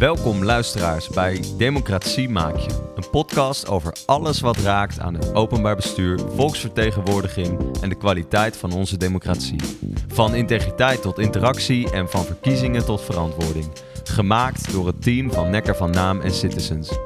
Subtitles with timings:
[0.00, 2.70] Welkom luisteraars bij Democratie Maak Je.
[2.94, 8.72] Een podcast over alles wat raakt aan het openbaar bestuur, volksvertegenwoordiging en de kwaliteit van
[8.72, 9.60] onze democratie.
[10.08, 13.66] Van integriteit tot interactie en van verkiezingen tot verantwoording.
[14.04, 16.98] Gemaakt door het team van Nekker van Naam en Citizens.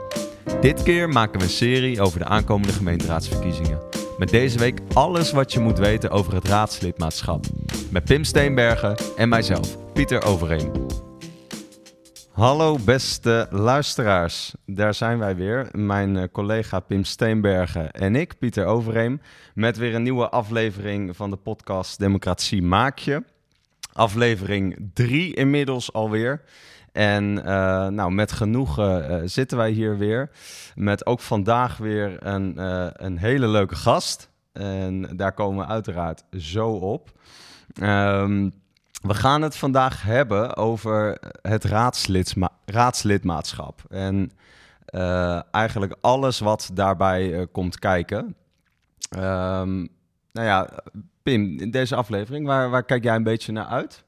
[0.60, 3.80] Dit keer maken we een serie over de aankomende gemeenteraadsverkiezingen.
[4.18, 7.44] Met deze week alles wat je moet weten over het raadslidmaatschap.
[7.90, 10.72] Met Pim Steenbergen en mijzelf, Pieter Overeem.
[12.34, 15.68] Hallo beste luisteraars, daar zijn wij weer.
[15.72, 19.20] Mijn eh, collega Pim Steenbergen en ik, Pieter Overeem,
[19.54, 23.22] met weer een nieuwe aflevering van de podcast Democratie Maak Je.
[23.92, 26.42] Aflevering 3 inmiddels alweer.
[26.92, 27.44] En uh,
[27.86, 30.30] nou, met genoegen uh, zitten wij hier weer.
[30.74, 32.58] Met ook vandaag weer een,
[33.04, 34.30] een hele leuke gast.
[34.52, 37.12] En daar komen we uiteraard zo op.
[37.82, 38.52] Um,
[39.06, 43.82] we gaan het vandaag hebben over het raadslidma raadslidmaatschap.
[43.88, 44.30] En
[45.50, 48.36] eigenlijk alles wat daarbij komt kijken.
[49.16, 49.88] Um,
[50.32, 50.70] nou ja,
[51.22, 54.04] Pim, in deze aflevering, waar, waar kijk jij een beetje naar uit?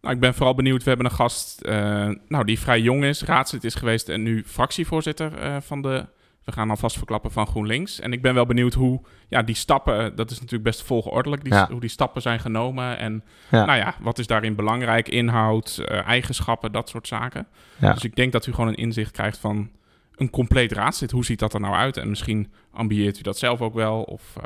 [0.00, 0.82] Nou, ik ben vooral benieuwd.
[0.82, 4.44] We hebben een gast uh, nou, die vrij jong is, raadslid is geweest en nu
[4.46, 6.06] fractievoorzitter van de.
[6.48, 8.00] We gaan alvast verklappen van GroenLinks.
[8.00, 11.52] En ik ben wel benieuwd hoe ja, die stappen, dat is natuurlijk best volgeordelijk, die,
[11.52, 11.68] ja.
[11.70, 12.98] hoe die stappen zijn genomen.
[12.98, 13.64] En ja.
[13.64, 15.08] nou ja, wat is daarin belangrijk?
[15.08, 17.46] Inhoud, uh, eigenschappen, dat soort zaken.
[17.76, 17.92] Ja.
[17.92, 19.70] Dus ik denk dat u gewoon een inzicht krijgt van
[20.16, 21.10] een compleet raadslid.
[21.10, 21.96] Hoe ziet dat er nou uit?
[21.96, 24.02] En misschien ambieert u dat zelf ook wel.
[24.02, 24.36] Of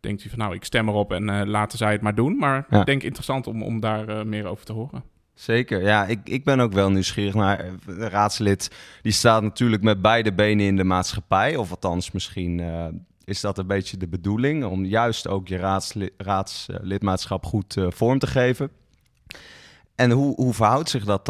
[0.00, 2.36] denkt u van nou, ik stem erop en uh, laten zij het maar doen.
[2.36, 5.02] Maar ik denk interessant om, om daar meer over te horen.
[5.38, 6.06] Zeker, ja.
[6.06, 8.70] Ik, ik ben ook wel nieuwsgierig naar de raadslid.
[9.02, 11.56] Die staat natuurlijk met beide benen in de maatschappij.
[11.56, 12.86] Of althans, misschien uh,
[13.24, 14.64] is dat een beetje de bedoeling.
[14.64, 18.70] Om juist ook je raadslid, raadslidmaatschap goed vorm te geven.
[19.94, 21.26] En hoe, hoe verhoudt zich dat,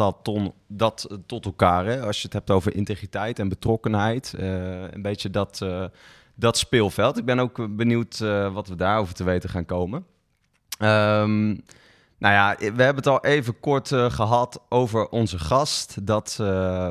[0.67, 1.85] dat, tot elkaar?
[1.85, 2.01] Hè?
[2.01, 4.33] Als je het hebt over integriteit en betrokkenheid.
[4.37, 5.65] een beetje dat
[6.35, 7.17] dat speelveld.
[7.17, 8.19] Ik ben ook benieuwd
[8.53, 10.05] wat we daarover te weten gaan komen.
[10.79, 11.63] Um,
[12.19, 16.89] nou ja, we hebben het al even kort uh, gehad over onze gast, dat, uh,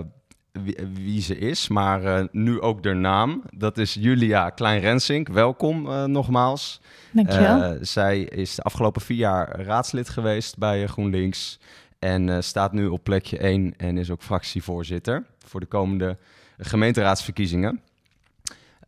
[0.53, 3.43] wie, wie, ze is, maar nu ook de naam.
[3.50, 5.28] Dat is Julia Klein-Rensink.
[5.28, 6.81] Welkom nogmaals.
[7.12, 7.78] Dankjewel.
[7.81, 11.59] zij is de afgelopen vier jaar raadslid geweest bij GroenLinks
[11.99, 16.17] en staat nu op plekje 1 en is ook fractievoorzitter voor de komende
[16.59, 17.81] gemeenteraadsverkiezingen.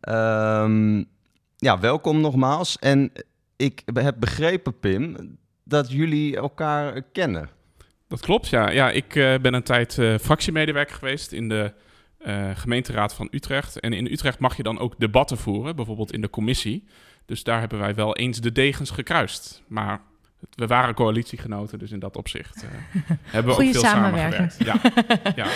[0.09, 1.05] Um,
[1.57, 2.79] ja, welkom nogmaals.
[2.79, 3.11] En
[3.55, 5.37] ik heb begrepen, Pim,
[5.71, 7.49] dat jullie elkaar kennen.
[8.07, 8.69] Dat klopt, ja.
[8.69, 11.73] Ja, ik uh, ben een tijd uh, fractiemedewerker geweest in de
[12.25, 13.79] uh, gemeenteraad van Utrecht.
[13.79, 16.87] En in Utrecht mag je dan ook debatten voeren, bijvoorbeeld in de commissie.
[17.25, 19.63] Dus daar hebben wij wel eens de degens gekruist.
[19.67, 20.01] Maar
[20.55, 22.65] we waren coalitiegenoten, dus in dat opzicht
[23.23, 24.51] hebben we Goeie ook veel samenwerking.
[24.51, 25.35] samengewerkt.
[25.35, 25.43] Ja,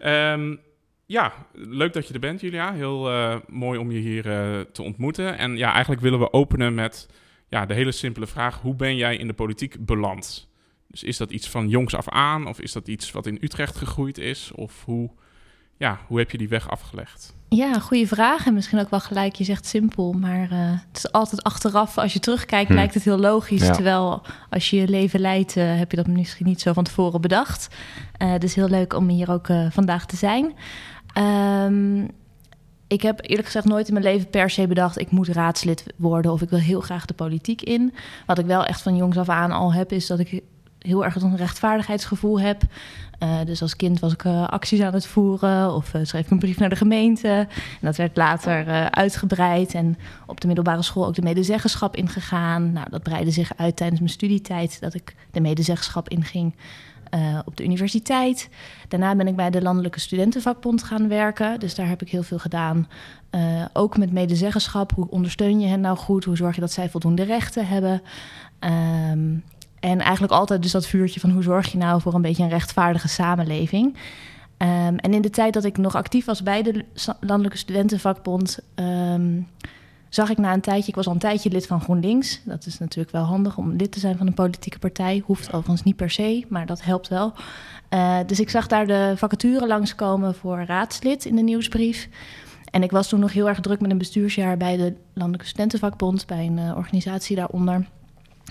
[0.00, 0.32] ja.
[0.32, 0.60] Um,
[1.06, 2.72] ja, leuk dat je er bent, Julia.
[2.72, 5.38] Heel uh, mooi om je hier uh, te ontmoeten.
[5.38, 7.08] En ja, eigenlijk willen we openen met
[7.48, 10.48] ja, de hele simpele vraag: hoe ben jij in de politiek beland?
[10.86, 13.76] Dus is dat iets van jongs af aan, of is dat iets wat in Utrecht
[13.76, 14.52] gegroeid is?
[14.54, 15.10] Of hoe,
[15.76, 17.36] ja, hoe heb je die weg afgelegd?
[17.48, 18.46] Ja, goede vraag.
[18.46, 21.98] En misschien ook wel gelijk, je zegt simpel, maar uh, het is altijd achteraf.
[21.98, 22.74] Als je terugkijkt, hm.
[22.74, 23.66] lijkt het heel logisch.
[23.66, 23.72] Ja.
[23.72, 27.20] Terwijl als je je leven leidt, uh, heb je dat misschien niet zo van tevoren
[27.20, 27.74] bedacht.
[28.22, 30.54] Uh, dus heel leuk om hier ook vandaag te zijn.
[31.18, 32.08] Um,
[32.94, 35.00] ik heb eerlijk gezegd nooit in mijn leven per se bedacht...
[35.00, 37.94] ik moet raadslid worden of ik wil heel graag de politiek in.
[38.26, 39.92] Wat ik wel echt van jongs af aan al heb...
[39.92, 40.42] is dat ik
[40.78, 42.62] heel erg een rechtvaardigheidsgevoel heb.
[43.22, 46.30] Uh, dus als kind was ik uh, acties aan het voeren of uh, schreef ik
[46.30, 47.28] een brief naar de gemeente.
[47.28, 47.48] En
[47.80, 52.72] dat werd later uitgebreid en op de middelbare school ook de medezeggenschap ingegaan.
[52.72, 56.54] Nou, dat breidde zich uit tijdens mijn studietijd dat ik de medezeggenschap inging.
[57.14, 58.48] Uh, op de universiteit.
[58.88, 61.60] Daarna ben ik bij de Landelijke Studentenvakbond gaan werken.
[61.60, 62.88] Dus daar heb ik heel veel gedaan.
[63.30, 64.92] Uh, ook met medezeggenschap.
[64.92, 66.24] Hoe ondersteun je hen nou goed?
[66.24, 68.02] Hoe zorg je dat zij voldoende rechten hebben?
[69.10, 69.44] Um,
[69.80, 72.48] en eigenlijk altijd dus dat vuurtje van hoe zorg je nou voor een beetje een
[72.48, 73.96] rechtvaardige samenleving.
[74.58, 76.84] Um, en in de tijd dat ik nog actief was bij de
[77.20, 78.58] Landelijke Studentenvakbond.
[78.74, 79.48] Um,
[80.14, 82.40] zag ik na een tijdje, ik was al een tijdje lid van GroenLinks.
[82.44, 85.22] Dat is natuurlijk wel handig om lid te zijn van een politieke partij.
[85.24, 87.32] Hoeft overigens niet per se, maar dat helpt wel.
[87.90, 92.08] Uh, dus ik zag daar de vacature langskomen voor raadslid in de nieuwsbrief.
[92.70, 96.26] En ik was toen nog heel erg druk met een bestuursjaar bij de Landelijke Studentenvakbond,
[96.26, 97.86] bij een uh, organisatie daaronder.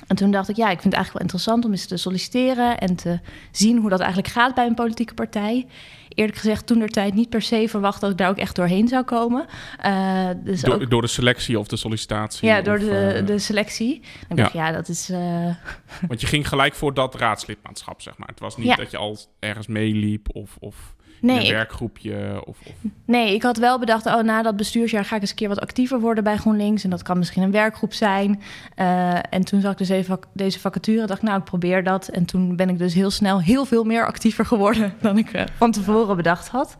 [0.08, 2.78] En toen dacht ik, ja, ik vind het eigenlijk wel interessant om eens te solliciteren
[2.78, 3.20] en te
[3.52, 5.68] zien hoe dat eigenlijk gaat bij een politieke partij.
[6.10, 8.88] Eerlijk gezegd, toen der tijd niet per se verwacht dat ik daar ook echt doorheen
[8.88, 9.46] zou komen.
[9.86, 10.90] Uh, dus door, ook...
[10.90, 12.48] door, de selectie of de sollicitatie?
[12.48, 13.28] Ja, door de, uh...
[13.28, 14.02] de selectie.
[14.28, 14.44] En ja.
[14.44, 15.10] dacht ja, dat is.
[15.10, 15.56] Uh...
[16.08, 18.28] Want je ging gelijk voor dat raadslidmaatschap, zeg maar.
[18.28, 18.76] Het was niet ja.
[18.76, 20.58] dat je al ergens meeliep of.
[20.60, 22.42] of nee, een werkgroepje?
[22.46, 22.74] Of, of,
[23.06, 25.60] Nee, ik had wel bedacht, oh, na dat bestuursjaar ga ik eens een keer wat
[25.60, 26.84] actiever worden bij GroenLinks.
[26.84, 28.42] En dat kan misschien een werkgroep zijn.
[28.80, 31.06] Uh, en toen zag ik dus even deze vacature.
[31.06, 32.08] dacht nou, ik probeer dat.
[32.08, 35.42] En toen ben ik dus heel snel heel veel meer actiever geworden dan ik uh,
[35.58, 36.78] van tevoren bedacht had.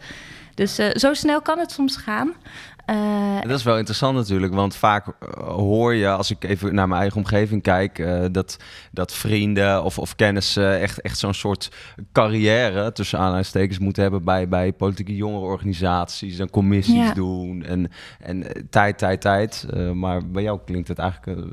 [0.54, 2.34] Dus uh, zo snel kan het soms gaan.
[2.86, 6.88] Uh, dat is wel interessant natuurlijk, want vaak eh, hoor je, als ik even naar
[6.88, 8.58] mijn eigen omgeving kijk, uh, dat,
[8.92, 11.72] dat vrienden of, of kennissen echt, echt zo'n soort
[12.12, 17.14] carrière tussen aanhalingstekens moeten hebben bij, bij politieke jongerenorganisaties en commissies ja.
[17.14, 19.68] doen en, en tijd, tijd, tijd.
[19.74, 21.46] Uh, maar bij jou klinkt het eigenlijk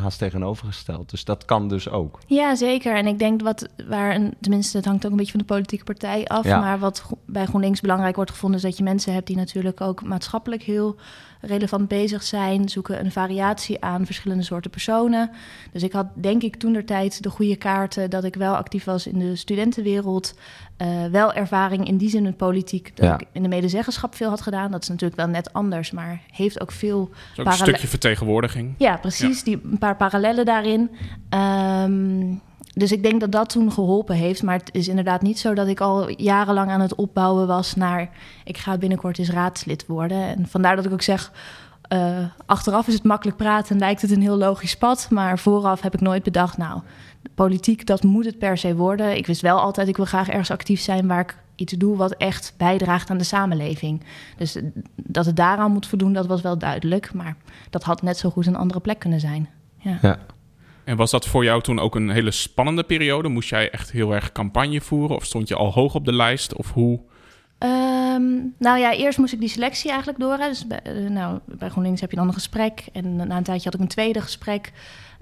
[0.00, 1.10] haast tegenovergesteld.
[1.10, 2.18] Dus dat kan dus ook.
[2.26, 2.96] Ja, zeker.
[2.96, 5.84] En ik denk wat waar een, tenminste, het hangt ook een beetje van de politieke
[5.84, 6.44] partij af.
[6.44, 6.60] Ja.
[6.60, 10.02] Maar wat bij GroenLinks belangrijk wordt gevonden, is dat je mensen hebt die natuurlijk ook
[10.02, 10.96] maatschappelijk heel
[11.42, 15.30] relevant bezig zijn, zoeken een variatie aan verschillende soorten personen.
[15.72, 18.84] Dus ik had denk ik toen der tijd de goede kaarten dat ik wel actief
[18.84, 20.34] was in de studentenwereld.
[20.82, 23.18] Uh, wel ervaring in die zin in politiek, dat ja.
[23.18, 24.70] ik in de medezeggenschap veel had gedaan.
[24.70, 27.10] Dat is natuurlijk wel net anders, maar heeft ook veel...
[27.36, 28.74] Ook een stukje vertegenwoordiging.
[28.78, 29.38] Ja, precies.
[29.38, 29.44] Ja.
[29.44, 30.90] Die, een paar parallellen daarin.
[31.30, 32.40] Um,
[32.74, 34.42] dus ik denk dat dat toen geholpen heeft.
[34.42, 38.10] Maar het is inderdaad niet zo dat ik al jarenlang aan het opbouwen was naar...
[38.44, 40.22] ik ga binnenkort eens raadslid worden.
[40.22, 41.32] En vandaar dat ik ook zeg...
[41.92, 45.06] Uh, achteraf is het makkelijk praten en lijkt het een heel logisch pad.
[45.10, 46.80] Maar vooraf heb ik nooit bedacht, nou,
[47.34, 49.16] politiek, dat moet het per se worden.
[49.16, 52.12] Ik wist wel altijd, ik wil graag ergens actief zijn waar ik iets doe wat
[52.12, 54.02] echt bijdraagt aan de samenleving.
[54.36, 54.58] Dus
[54.94, 57.14] dat het daaraan moet voldoen, dat was wel duidelijk.
[57.14, 57.36] Maar
[57.70, 59.48] dat had net zo goed een andere plek kunnen zijn.
[59.78, 59.98] Ja.
[60.02, 60.18] ja.
[60.84, 63.28] En was dat voor jou toen ook een hele spannende periode?
[63.28, 65.16] Moest jij echt heel erg campagne voeren?
[65.16, 66.54] Of stond je al hoog op de lijst?
[66.54, 67.00] Of hoe?
[67.58, 70.36] Um, nou ja, eerst moest ik die selectie eigenlijk door.
[70.36, 72.84] Dus bij, uh, nou, bij GroenLinks heb je dan een gesprek.
[72.92, 74.72] En na een tijdje had ik een tweede gesprek.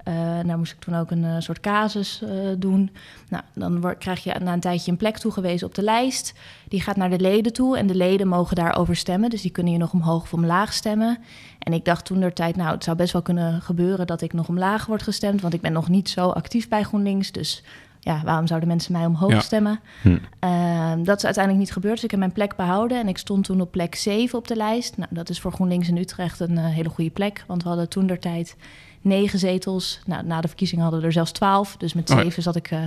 [0.07, 2.91] Uh, nou moest ik toen ook een uh, soort casus uh, doen.
[3.29, 6.33] Nou, dan krijg je na een tijdje een plek toegewezen op de lijst.
[6.67, 9.29] Die gaat naar de leden toe en de leden mogen daarover stemmen.
[9.29, 11.17] Dus die kunnen je nog omhoog of omlaag stemmen.
[11.59, 14.33] En ik dacht toen der tijd, nou, het zou best wel kunnen gebeuren dat ik
[14.33, 15.41] nog omlaag word gestemd.
[15.41, 17.31] Want ik ben nog niet zo actief bij GroenLinks.
[17.31, 17.63] Dus
[17.99, 19.39] ja, waarom zouden mensen mij omhoog ja.
[19.39, 19.79] stemmen?
[20.01, 20.17] Hm.
[20.43, 21.95] Uh, dat is uiteindelijk niet gebeurd.
[21.95, 22.99] Dus ik heb mijn plek behouden.
[22.99, 24.97] En ik stond toen op plek 7 op de lijst.
[24.97, 27.43] Nou, dat is voor GroenLinks in Utrecht een hele goede plek.
[27.47, 28.55] Want we hadden toen der tijd
[29.01, 29.99] negen zetels.
[30.05, 31.77] Nou, na de verkiezingen hadden we er zelfs twaalf.
[31.77, 32.41] Dus met zeven oh ja.
[32.41, 32.79] zat ik uh,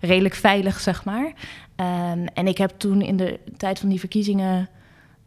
[0.00, 1.24] redelijk veilig, zeg maar.
[1.24, 4.68] Um, en ik heb toen in de tijd van die verkiezingen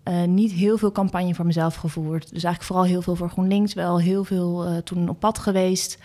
[0.03, 2.21] uh, niet heel veel campagne voor mezelf gevoerd.
[2.21, 3.73] Dus eigenlijk vooral heel veel voor GroenLinks.
[3.73, 5.97] Wel heel veel uh, toen op pad geweest.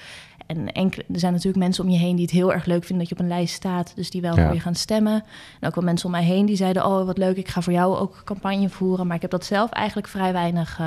[0.46, 2.98] En enkele, er zijn natuurlijk mensen om je heen die het heel erg leuk vinden
[2.98, 3.92] dat je op een lijst staat.
[3.94, 4.44] Dus die wel ja.
[4.44, 5.24] voor je gaan stemmen.
[5.60, 7.72] En ook wel mensen om mij heen die zeiden: Oh, wat leuk, ik ga voor
[7.72, 9.06] jou ook campagne voeren.
[9.06, 10.80] Maar ik heb dat zelf eigenlijk vrij weinig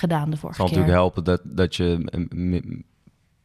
[0.00, 0.66] gedaan de vorige keer.
[0.66, 2.84] Het kan natuurlijk helpen dat, dat je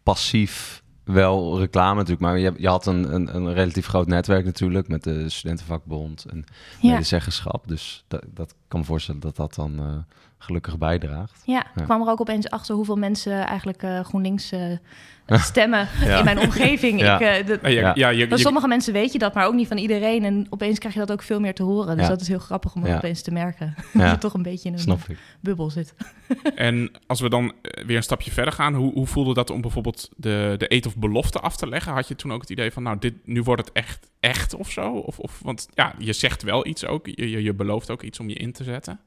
[0.04, 4.88] passief wel reclame natuurlijk, maar je, je had een, een, een, relatief groot netwerk natuurlijk
[4.88, 6.44] met de studentenvakbond en
[6.82, 6.92] ja.
[6.92, 7.68] medezeggenschap.
[7.68, 9.98] Dus dat, dat kan me voorstellen dat dat dan uh,
[10.38, 11.42] gelukkig bijdraagt.
[11.46, 14.78] Ja, ja, ik kwam er ook opeens achter hoeveel mensen eigenlijk uh, GroenLinks uh,
[15.52, 16.18] stemmen ja.
[16.18, 17.00] in mijn omgeving.
[17.00, 17.20] Ja.
[17.20, 19.68] Ik, uh, de, ja, ja, je, van sommige mensen weet je dat, maar ook niet
[19.68, 20.24] van iedereen.
[20.24, 21.98] En opeens krijg je dat ook veel meer te horen.
[21.98, 23.76] Dus dat is heel grappig om opeens te merken.
[23.94, 25.94] dat je toch een beetje in een bubbel zit.
[26.56, 27.54] en als we dan
[27.86, 30.98] weer een stapje verder gaan, hoe, hoe voelde dat om bijvoorbeeld de, de eet of
[30.98, 31.94] belofte af te leggen?
[31.94, 34.72] Had je toen ook het idee van, nou, dit, nu wordt het echt, echt of
[34.72, 34.92] zo?
[34.92, 37.08] Of, of, want ja, je zegt wel iets ook.
[37.08, 39.00] Je, je, je belooft ook iets om je in te zetten.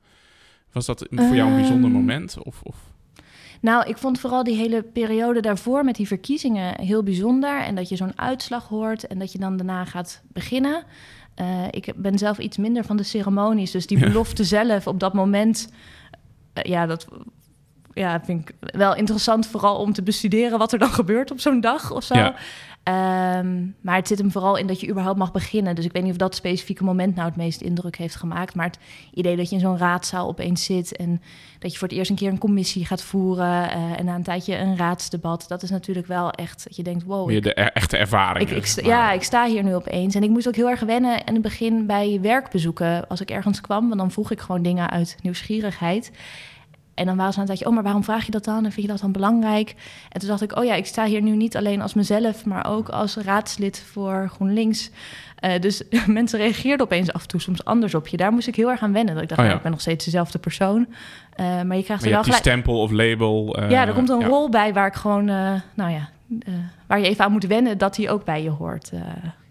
[0.72, 2.38] Was dat voor jou een bijzonder moment?
[2.42, 2.76] Of, of?
[3.60, 7.60] Nou, ik vond vooral die hele periode daarvoor met die verkiezingen heel bijzonder.
[7.60, 10.82] En dat je zo'n uitslag hoort en dat je dan daarna gaat beginnen.
[11.40, 13.70] Uh, ik ben zelf iets minder van de ceremonies.
[13.70, 14.48] Dus die belofte ja.
[14.48, 15.72] zelf op dat moment.
[16.54, 17.06] Uh, ja, dat
[17.92, 19.46] ja, vind ik wel interessant.
[19.46, 22.14] Vooral om te bestuderen wat er dan gebeurt op zo'n dag of zo.
[22.14, 22.34] Ja.
[22.88, 25.74] Um, maar het zit hem vooral in dat je überhaupt mag beginnen.
[25.74, 28.54] Dus ik weet niet of dat specifieke moment nou het meest indruk heeft gemaakt.
[28.54, 28.78] Maar het
[29.14, 31.22] idee dat je in zo'n raadzaal opeens zit en
[31.58, 34.22] dat je voor het eerst een keer een commissie gaat voeren uh, en na een
[34.22, 37.26] tijdje een raadsdebat, dat is natuurlijk wel echt dat je denkt, wow.
[37.26, 38.50] Meer de er, echte ervaring.
[38.50, 41.24] Ik, ik, ja, ik sta hier nu opeens en ik moest ook heel erg wennen
[41.24, 43.08] in het begin bij werkbezoeken.
[43.08, 46.10] Als ik ergens kwam, want dan vroeg ik gewoon dingen uit nieuwsgierigheid.
[46.98, 48.64] En dan waren ze aan het tijdje, oh, maar waarom vraag je dat dan?
[48.64, 49.74] En vind je dat dan belangrijk?
[50.08, 52.66] En toen dacht ik, oh ja, ik sta hier nu niet alleen als mezelf, maar
[52.66, 54.90] ook als raadslid voor GroenLinks.
[55.40, 58.16] Uh, dus mensen reageerden opeens af en toe soms anders op je.
[58.16, 59.14] Daar moest ik heel erg aan wennen.
[59.14, 59.52] Dat ik dacht, oh, ja.
[59.52, 60.86] nou, ik ben nog steeds dezelfde persoon.
[61.40, 62.42] Uh, maar je krijgt maar je er wel gelijk...
[62.42, 63.62] stempel of label.
[63.62, 64.26] Uh, ja, er komt een ja.
[64.26, 65.24] rol bij waar ik gewoon,
[65.74, 66.08] nou ja,
[66.86, 68.90] waar je even aan moet wennen dat die ook bij je hoort.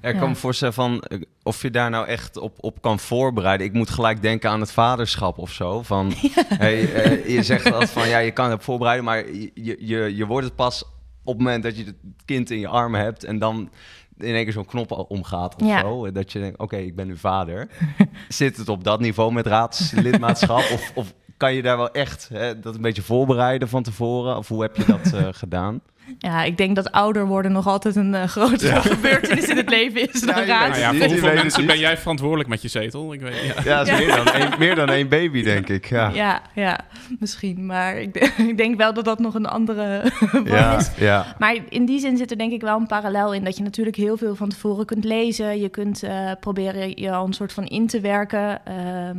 [0.08, 1.04] Er kan me voorstellen van
[1.44, 3.68] of je daar nou echt op, op kan voorbereiden.
[3.68, 5.82] Ik moet gelijk denken aan het vaderschap of zo.
[5.82, 6.14] Van,
[6.64, 6.80] hey,
[7.28, 10.56] je zegt dat van ja, je kan het voorbereiden, maar je, je, je wordt het
[10.56, 10.84] pas
[11.24, 11.96] op het moment dat je het
[12.26, 13.70] kind in je armen hebt en dan
[14.18, 15.80] in één keer zo'n knop omgaat of ja.
[15.80, 16.12] zo.
[16.12, 17.70] Dat je denkt, oké, ik ben nu vader.
[18.28, 20.70] Zit het op dat niveau met raadslidmaatschap?
[20.74, 24.38] of, of kan je daar wel echt hè, dat een beetje voorbereiden van tevoren?
[24.38, 25.82] Of hoe heb je dat uh, gedaan?
[26.18, 30.14] Ja, ik denk dat ouder worden nog altijd een uh, grotere gebeurtenis in het leven
[30.14, 33.14] is dan ja, nou ja, voor hoeveel mensen ben jij verantwoordelijk met je zetel?
[33.14, 33.34] Ik weet,
[33.64, 35.90] ja, ja, is Meer, dan één, meer dan één baby, denk ik.
[35.90, 36.80] Ja, ja, ja
[37.20, 37.66] misschien.
[37.66, 40.12] Maar ik, denk, ik denk wel dat dat nog een andere
[40.44, 40.92] ja, is.
[40.98, 41.36] Ja.
[41.38, 43.44] Maar in die zin zit er denk ik wel een parallel in...
[43.44, 45.60] dat je natuurlijk heel veel van tevoren kunt lezen.
[45.60, 48.62] Je kunt uh, proberen je al een soort van in te werken...
[48.68, 49.10] Uh,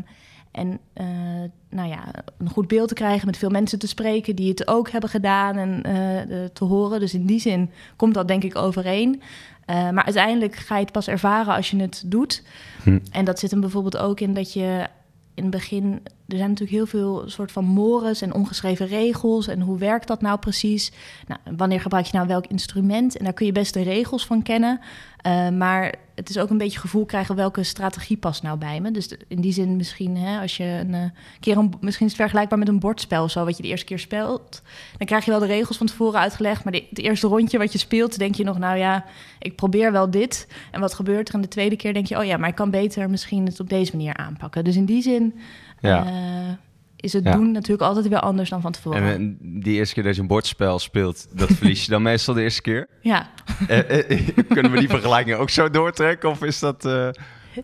[0.51, 1.07] en uh,
[1.71, 2.05] nou ja,
[2.39, 5.57] een goed beeld te krijgen, met veel mensen te spreken die het ook hebben gedaan
[5.57, 7.01] en uh, te horen.
[7.01, 9.23] Dus in die zin komt dat denk ik overeen.
[9.71, 12.43] Uh, maar uiteindelijk ga je het pas ervaren als je het doet.
[12.83, 12.99] Hm.
[13.11, 14.87] En dat zit hem bijvoorbeeld ook in dat je
[15.35, 19.47] in het begin er zijn natuurlijk heel veel soort van mores en ongeschreven regels.
[19.47, 20.93] En hoe werkt dat nou precies?
[21.27, 23.17] Nou, wanneer gebruik je nou welk instrument?
[23.17, 24.81] En daar kun je best de regels van kennen.
[25.29, 28.91] Uh, maar het is ook een beetje gevoel krijgen welke strategie past nou bij me.
[28.91, 31.03] Dus in die zin misschien, hè, als je een uh,
[31.41, 33.99] keer een, misschien is het vergelijkbaar met een bordspel, zo wat je de eerste keer
[33.99, 34.63] speelt,
[34.99, 37.79] dan krijg je wel de regels van tevoren uitgelegd, maar het eerste rondje wat je
[37.79, 39.05] speelt, denk je nog, nou ja,
[39.39, 40.49] ik probeer wel dit.
[40.71, 41.35] En wat gebeurt er?
[41.35, 43.69] En de tweede keer denk je, oh ja, maar ik kan beter misschien het op
[43.69, 44.65] deze manier aanpakken.
[44.65, 45.35] Dus in die zin
[45.81, 46.05] ja.
[46.05, 46.13] Uh,
[47.01, 49.03] is het doen natuurlijk altijd weer anders dan van tevoren.
[49.03, 52.43] En die eerste keer dat je een bordspel speelt, dat verlies je dan meestal de
[52.43, 52.89] eerste keer?
[53.01, 53.29] Ja.
[53.69, 56.31] Eh, eh, kunnen we die vergelijking ook zo doortrekken?
[56.31, 56.85] Of is dat...
[56.85, 57.09] Uh...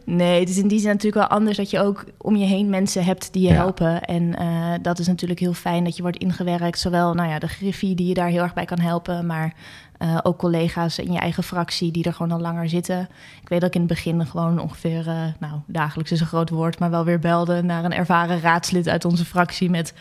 [0.05, 2.71] Nee, het is in die zin natuurlijk wel anders dat je ook om je heen
[2.71, 4.03] mensen hebt die je helpen.
[4.03, 6.79] En uh, dat is natuurlijk heel fijn dat je wordt ingewerkt.
[6.79, 9.55] Zowel nou ja, de griffie die je daar heel erg bij kan helpen, maar
[10.04, 13.08] uh, ook collega's in je eigen fractie die er gewoon al langer zitten.
[13.42, 16.50] Ik weet dat ik in het begin gewoon ongeveer, uh, nou dagelijks is een groot
[16.50, 19.94] woord, maar wel weer belde naar een ervaren raadslid uit onze fractie met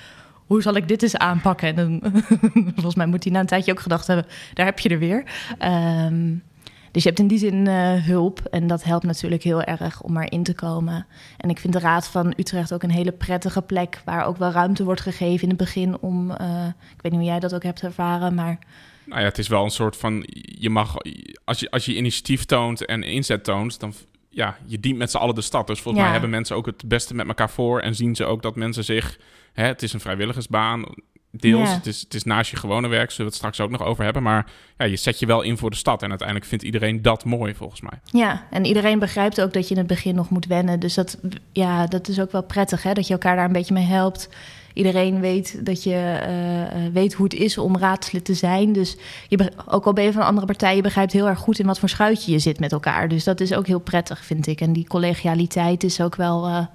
[0.46, 1.68] hoe zal ik dit eens aanpakken?
[1.68, 2.12] En dan,
[2.76, 5.24] volgens mij moet hij na een tijdje ook gedacht hebben, daar heb je er weer.
[6.06, 6.44] Um,
[6.92, 10.18] dus je hebt in die zin uh, hulp en dat helpt natuurlijk heel erg om
[10.18, 11.06] erin te komen.
[11.38, 14.52] En ik vind de Raad van Utrecht ook een hele prettige plek waar ook wel
[14.52, 17.82] ruimte wordt gegeven in het begin om, ik weet niet hoe jij dat ook hebt
[17.82, 18.60] ervaren, maar
[19.06, 20.24] nou ja, het is wel een soort van,
[20.60, 20.96] je mag,
[21.44, 23.94] als je, als je initiatief toont en inzet toont, dan
[24.30, 25.68] ja, je dient met z'n allen de stad.
[25.68, 28.42] Dus volgens mij hebben mensen ook het beste met elkaar voor en zien ze ook
[28.42, 29.20] dat mensen zich,
[29.54, 30.86] hè, het is een vrijwilligersbaan,
[31.32, 33.82] deels, het, is, het is naast je gewone werk, zullen we het straks ook nog
[33.88, 36.64] over hebben, maar ja, je zet je wel in voor de stad en uiteindelijk vindt
[36.64, 38.00] iedereen dat mooi volgens mij.
[38.12, 41.18] Ja, en iedereen begrijpt ook dat je in het begin nog moet wennen, dus dat,
[41.52, 44.30] ja, dat is ook wel prettig, hè, dat je elkaar daar een beetje mee helpt
[44.74, 46.20] iedereen weet dat je
[46.76, 48.74] uh, weet hoe het is om raadslid te zijn.
[48.74, 51.60] Dus je, ook al ben je van een andere partij, je begrijpt heel erg goed
[51.60, 53.08] in wat voor schuitje je zit met elkaar.
[53.08, 54.62] Dus dat is ook heel prettig, vind ik.
[54.62, 56.66] En die collegialiteit is ook wel uh,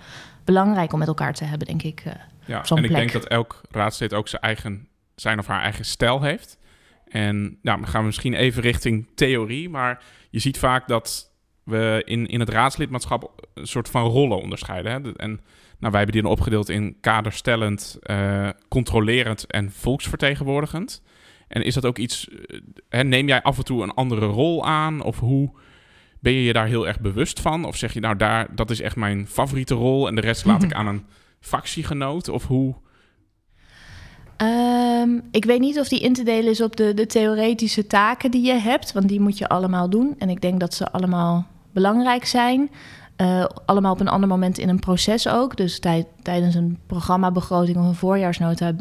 [0.45, 2.03] belangrijk om met elkaar te hebben, denk ik.
[2.45, 6.23] ja, en ik denk dat elk raadslid ook zijn, eigen, zijn of haar eigen stijl
[6.23, 6.59] heeft.
[7.09, 9.69] En nou, dan gaan we misschien even richting theorie.
[9.69, 14.93] Maar je ziet vaak dat we in, in het raadslidmaatschap een soort van rollen onderscheiden.
[14.93, 15.13] Hè?
[15.17, 15.41] En
[15.79, 21.03] nou, wij hebben die dan opgedeeld in kaderstellend, uh, controlerend en volksvertegenwoordigend.
[21.49, 24.67] En is dat ook iets, uh, hè, neem jij af en toe een andere rol
[24.67, 25.03] aan?
[25.03, 25.51] Of hoe
[26.21, 27.65] ben je je daar heel erg bewust van?
[27.65, 30.63] Of zeg je nou, daar, dat is echt mijn favoriete rol en de rest laat
[30.63, 31.07] ik aan een
[31.41, 32.29] fractiegenoot?
[32.29, 32.75] Of hoe...
[34.43, 38.31] Um, ik weet niet of die in te delen is op de, de theoretische taken
[38.31, 40.15] die je hebt, want die moet je allemaal doen.
[40.19, 42.71] En ik denk dat ze allemaal belangrijk zijn.
[43.21, 45.57] Uh, allemaal op een ander moment in een proces ook.
[45.57, 48.73] Dus tijd, tijdens een programmabegroting of een voorjaarsnota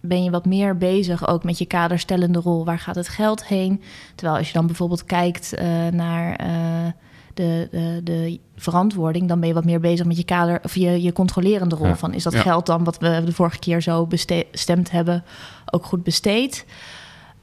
[0.00, 2.64] ben je wat meer bezig ook met je kaderstellende rol.
[2.64, 3.82] Waar gaat het geld heen?
[4.14, 6.92] Terwijl als je dan bijvoorbeeld kijkt uh, naar uh,
[7.34, 11.02] de, de, de, verantwoording, dan ben je wat meer bezig met je kader of je,
[11.02, 11.94] je controlerende rol.
[11.94, 15.24] Van is dat geld dan wat we de vorige keer zo bestemd hebben
[15.70, 16.64] ook goed besteed?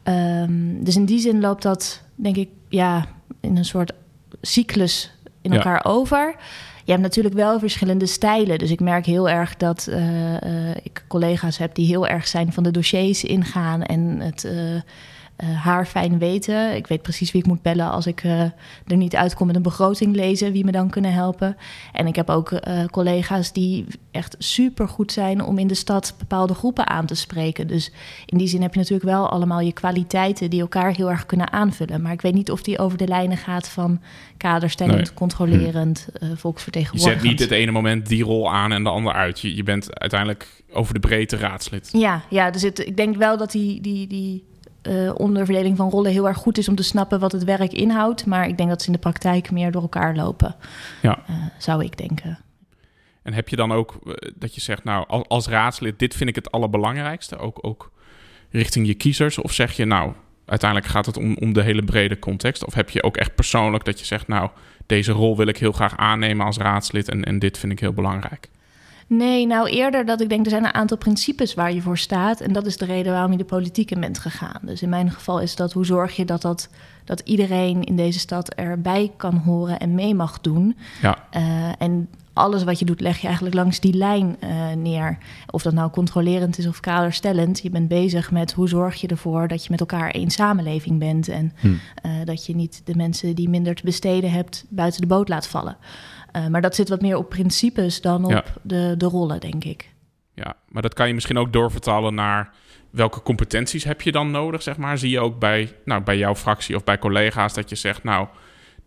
[0.03, 3.05] Um, dus in die zin loopt dat, denk ik, ja,
[3.39, 3.93] in een soort
[4.41, 5.11] cyclus
[5.43, 6.35] in elkaar over.
[6.83, 8.57] Je hebt natuurlijk wel verschillende stijlen.
[8.57, 12.53] Dus ik merk heel erg dat uh, uh, ik collega's heb die heel erg zijn
[12.53, 14.43] van de dossiers ingaan en het.
[14.43, 14.81] Uh,
[15.37, 16.75] uh, haar fijn weten.
[16.75, 19.61] Ik weet precies wie ik moet bellen als ik uh, er niet uitkom met een
[19.61, 21.57] begroting lezen, wie me dan kunnen helpen.
[21.91, 26.15] En ik heb ook uh, collega's die echt super goed zijn om in de stad
[26.17, 27.67] bepaalde groepen aan te spreken.
[27.67, 27.91] Dus
[28.25, 31.51] in die zin heb je natuurlijk wel allemaal je kwaliteiten die elkaar heel erg kunnen
[31.51, 32.01] aanvullen.
[32.01, 34.01] Maar ik weet niet of die over de lijnen gaat van
[34.37, 35.13] kaderstellend, nee.
[35.13, 36.35] controlerend, hm.
[36.35, 37.21] volksvertegenwoordigend.
[37.21, 39.39] Je zet niet het ene moment die rol aan en de ander uit.
[39.39, 41.89] Je, je bent uiteindelijk over de breedte raadslid.
[41.91, 44.43] Ja, ja dus het, ik denk wel dat die, die, die
[44.87, 48.25] uh, onderverdeling van rollen heel erg goed is om te snappen wat het werk inhoudt.
[48.25, 50.55] Maar ik denk dat ze in de praktijk meer door elkaar lopen.
[51.01, 51.23] Ja.
[51.29, 52.39] Uh, zou ik denken.
[53.23, 53.99] En heb je dan ook
[54.35, 57.91] dat je zegt, nou, als, als, raadslid, dit vind ik het allerbelangrijkste, ook, ook
[58.49, 59.37] richting je kiezers?
[59.37, 60.13] Of zeg je, nou,
[60.45, 62.65] uiteindelijk gaat het om, om de hele brede context?
[62.65, 64.49] Of heb je ook echt persoonlijk dat je zegt, nou,
[64.85, 67.93] deze rol wil ik heel graag aannemen als raadslid en, en dit vind ik heel
[67.93, 68.49] belangrijk?
[69.07, 72.41] Nee, nou eerder dat ik denk er zijn een aantal principes waar je voor staat.
[72.41, 74.59] En dat is de reden waarom je de politiek in bent gegaan.
[74.61, 76.69] Dus in mijn geval is dat hoe zorg je dat, dat,
[77.05, 80.77] dat iedereen in deze stad erbij kan horen en mee mag doen.
[81.01, 81.17] Ja.
[81.37, 85.17] Uh, en alles wat je doet, leg je eigenlijk langs die lijn uh, neer.
[85.49, 87.59] Of dat nou controlerend is of kaderstellend.
[87.59, 91.27] Je bent bezig met hoe zorg je ervoor dat je met elkaar één samenleving bent.
[91.27, 91.67] En hm.
[91.67, 95.47] uh, dat je niet de mensen die minder te besteden hebt buiten de boot laat
[95.47, 95.77] vallen.
[96.35, 99.91] Uh, maar dat zit wat meer op principes dan op de, de rollen, denk ik.
[100.33, 102.53] Ja, maar dat kan je misschien ook doorvertalen naar
[102.89, 104.97] welke competenties heb je dan nodig, zeg maar.
[104.97, 108.27] Zie je ook bij, nou, bij jouw fractie of bij collega's dat je zegt, nou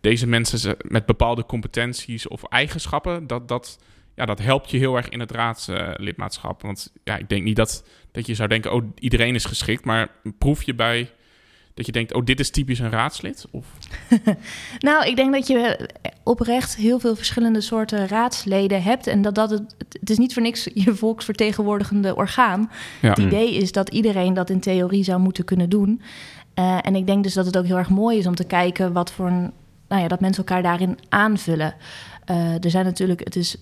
[0.01, 3.79] deze mensen met bepaalde competenties of eigenschappen, dat, dat,
[4.15, 6.61] ja, dat helpt je heel erg in het raadslidmaatschap.
[6.61, 10.09] Want ja, ik denk niet dat, dat je zou denken, oh, iedereen is geschikt, maar
[10.37, 11.11] proef je bij
[11.77, 13.45] dat je denkt, oh, dit is typisch een raadslid?
[13.51, 13.65] Of?
[14.79, 15.89] nou, ik denk dat je
[16.23, 19.07] oprecht heel veel verschillende soorten raadsleden hebt.
[19.07, 22.71] En dat dat het, het is niet voor niks je volksvertegenwoordigende orgaan.
[23.01, 26.01] Het idee is dat iedereen dat in theorie zou moeten kunnen doen.
[26.55, 28.93] Uh, en ik denk dus dat het ook heel erg mooi is om te kijken
[28.93, 29.51] wat voor een
[29.87, 31.75] nou ja, dat mensen elkaar daarin aanvullen.
[32.31, 33.57] Uh, er zijn natuurlijk, het is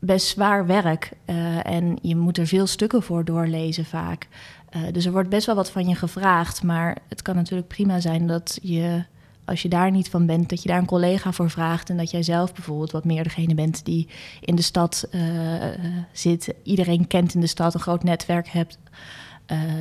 [0.00, 4.28] best zwaar werk uh, en je moet er veel stukken voor doorlezen vaak.
[4.76, 8.00] Uh, dus er wordt best wel wat van je gevraagd, maar het kan natuurlijk prima
[8.00, 9.04] zijn dat je,
[9.44, 12.10] als je daar niet van bent, dat je daar een collega voor vraagt en dat
[12.10, 14.08] jij zelf bijvoorbeeld wat meer degene bent die
[14.40, 15.08] in de stad
[16.12, 18.78] zit, iedereen kent in de stad, een groot netwerk hebt.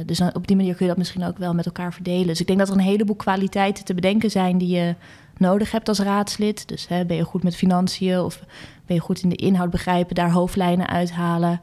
[0.05, 2.27] dus op die manier kun je dat misschien ook wel met elkaar verdelen.
[2.27, 4.95] Dus ik denk dat er een heleboel kwaliteiten te bedenken zijn die je
[5.37, 6.67] nodig hebt als raadslid.
[6.67, 8.43] Dus hè, ben je goed met financiën of
[8.85, 11.61] ben je goed in de inhoud begrijpen, daar hoofdlijnen uithalen,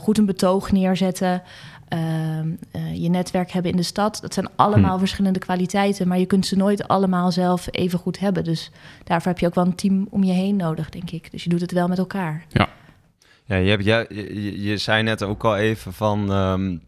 [0.00, 1.42] goed een betoog neerzetten,
[1.92, 2.38] uh,
[2.76, 4.18] uh, je netwerk hebben in de stad.
[4.20, 4.98] Dat zijn allemaal hm.
[4.98, 8.44] verschillende kwaliteiten, maar je kunt ze nooit allemaal zelf even goed hebben.
[8.44, 8.70] Dus
[9.04, 11.30] daarvoor heb je ook wel een team om je heen nodig, denk ik.
[11.30, 12.44] Dus je doet het wel met elkaar.
[12.48, 12.68] Ja.
[13.48, 16.80] Ja, je, hebt, je, je, je zei net ook al even van um,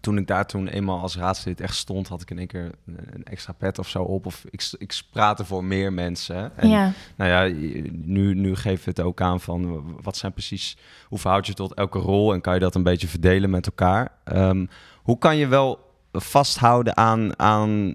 [0.00, 3.24] toen ik daar toen eenmaal als raadslid echt stond, had ik in één keer een
[3.24, 4.26] extra pet of zo op.
[4.26, 6.56] Of ik, ik praatte voor meer mensen.
[6.56, 6.92] En ja.
[7.16, 7.56] nou ja,
[7.92, 11.98] nu, nu geef het ook aan van wat zijn precies, hoe verhoud je tot elke
[11.98, 14.12] rol en kan je dat een beetje verdelen met elkaar.
[14.24, 14.68] Um,
[15.02, 17.94] hoe kan je wel vasthouden aan, aan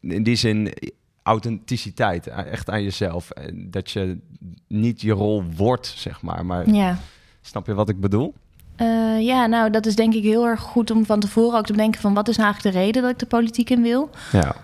[0.00, 0.74] in die zin
[1.22, 3.30] authenticiteit, echt aan jezelf.
[3.54, 4.18] Dat je
[4.66, 6.46] niet je rol wordt, zeg maar.
[6.46, 6.98] Maar ja.
[7.40, 8.34] snap je wat ik bedoel?
[8.82, 11.72] Uh, ja, nou, dat is denk ik heel erg goed om van tevoren ook te
[11.72, 14.10] bedenken van wat is nou eigenlijk de reden dat ik de politiek in wil.
[14.32, 14.54] Ja.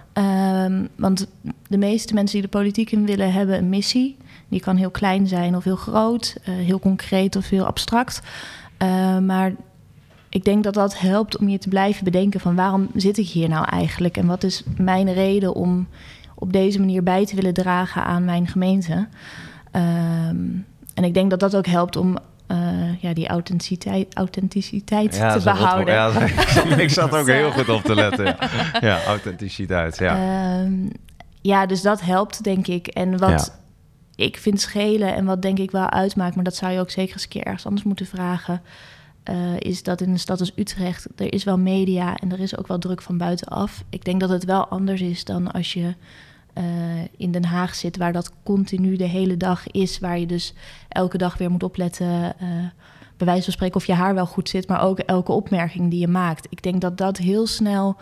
[0.65, 1.27] Um, want
[1.69, 4.17] de meeste mensen die de politiek in willen hebben een missie.
[4.49, 8.21] Die kan heel klein zijn of heel groot, uh, heel concreet of heel abstract.
[8.83, 9.53] Uh, maar
[10.29, 13.49] ik denk dat dat helpt om je te blijven bedenken van waarom zit ik hier
[13.49, 15.89] nou eigenlijk en wat is mijn reden om
[16.35, 18.93] op deze manier bij te willen dragen aan mijn gemeente.
[19.73, 25.37] Um, en ik denk dat dat ook helpt om uh, ja, die authenticiteit, authenticiteit ja,
[25.37, 25.95] te behouden.
[25.95, 26.11] ja,
[26.77, 28.25] ik zat ook heel goed op te letten.
[28.25, 28.37] Ja,
[28.81, 29.99] ja authenticiteit.
[29.99, 30.61] Ja.
[30.61, 30.91] Um,
[31.41, 32.87] ja, dus dat helpt, denk ik.
[32.87, 33.59] En wat
[34.15, 37.13] ik vind schelen en wat denk ik wel uitmaakt, maar dat zou je ook zeker
[37.13, 38.63] eens een keer ergens anders moeten vragen.
[39.31, 42.59] Uh, is dat in een stad als Utrecht, er is wel media en er is
[42.59, 43.85] ook wel druk van buitenaf.
[43.89, 45.95] Ik denk dat het wel anders is dan als je
[46.59, 46.65] uh,
[47.17, 50.55] in Den Haag zit, waar dat continu de hele dag is, waar je dus
[50.89, 52.49] elke dag weer moet opletten, uh,
[53.17, 56.01] bij wijze van spreken of je haar wel goed zit, maar ook elke opmerking die
[56.01, 56.47] je maakt.
[56.51, 57.97] Ik denk dat dat heel snel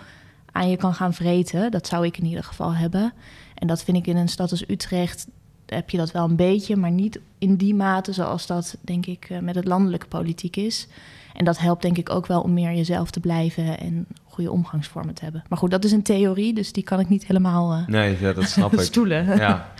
[0.52, 1.70] aan je kan gaan vreten.
[1.70, 3.12] Dat zou ik in ieder geval hebben.
[3.54, 5.26] En dat vind ik in een stad als Utrecht
[5.66, 9.30] heb je dat wel een beetje, maar niet in die mate zoals dat denk ik
[9.30, 10.88] uh, met het landelijke politiek is.
[11.34, 15.14] En dat helpt denk ik ook wel om meer jezelf te blijven en goede omgangsvormen
[15.14, 15.42] te hebben.
[15.48, 18.32] Maar goed, dat is een theorie, dus die kan ik niet helemaal uh, nee, ja,
[18.32, 18.80] dat snap ik.
[18.80, 19.36] stoelen.
[19.36, 19.72] Ja.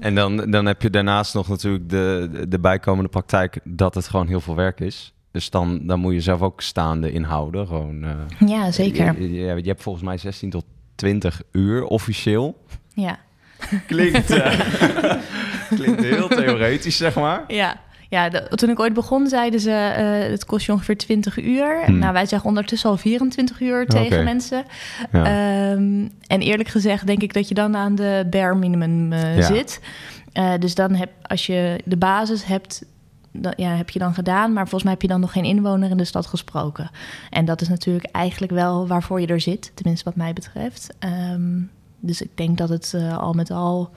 [0.00, 4.26] En dan, dan heb je daarnaast nog natuurlijk de, de bijkomende praktijk dat het gewoon
[4.26, 5.14] heel veel werk is.
[5.30, 7.66] Dus dan, dan moet je zelf ook staande inhouden.
[7.66, 9.20] Gewoon, uh, ja, zeker.
[9.20, 10.64] Je, je, je, hebt volgens mij 16 tot
[10.94, 12.64] 20 uur officieel.
[12.94, 13.18] Ja.
[13.86, 14.60] Klinkt, uh,
[15.76, 17.44] klinkt heel theoretisch, zeg maar.
[17.48, 17.80] Ja.
[18.08, 21.84] Ja, toen ik ooit begon, zeiden ze: uh, het kost je ongeveer 20 uur.
[21.84, 21.98] Hmm.
[21.98, 24.64] Nou, wij zeggen ondertussen al 24 uur tegen mensen.
[25.12, 29.42] Um, en eerlijk gezegd, denk ik dat je dan aan de bare minimum uh, ja.
[29.42, 29.80] zit.
[30.32, 32.84] Uh, dus dan heb als je de basis hebt
[33.32, 35.90] dat, ja, heb je dan gedaan, maar volgens mij heb je dan nog geen inwoner
[35.90, 36.90] in de stad gesproken.
[37.30, 40.94] En dat is natuurlijk eigenlijk wel waarvoor je er zit, tenminste wat mij betreft.
[40.98, 41.60] Ehm,
[42.00, 43.90] dus ik denk dat het al met al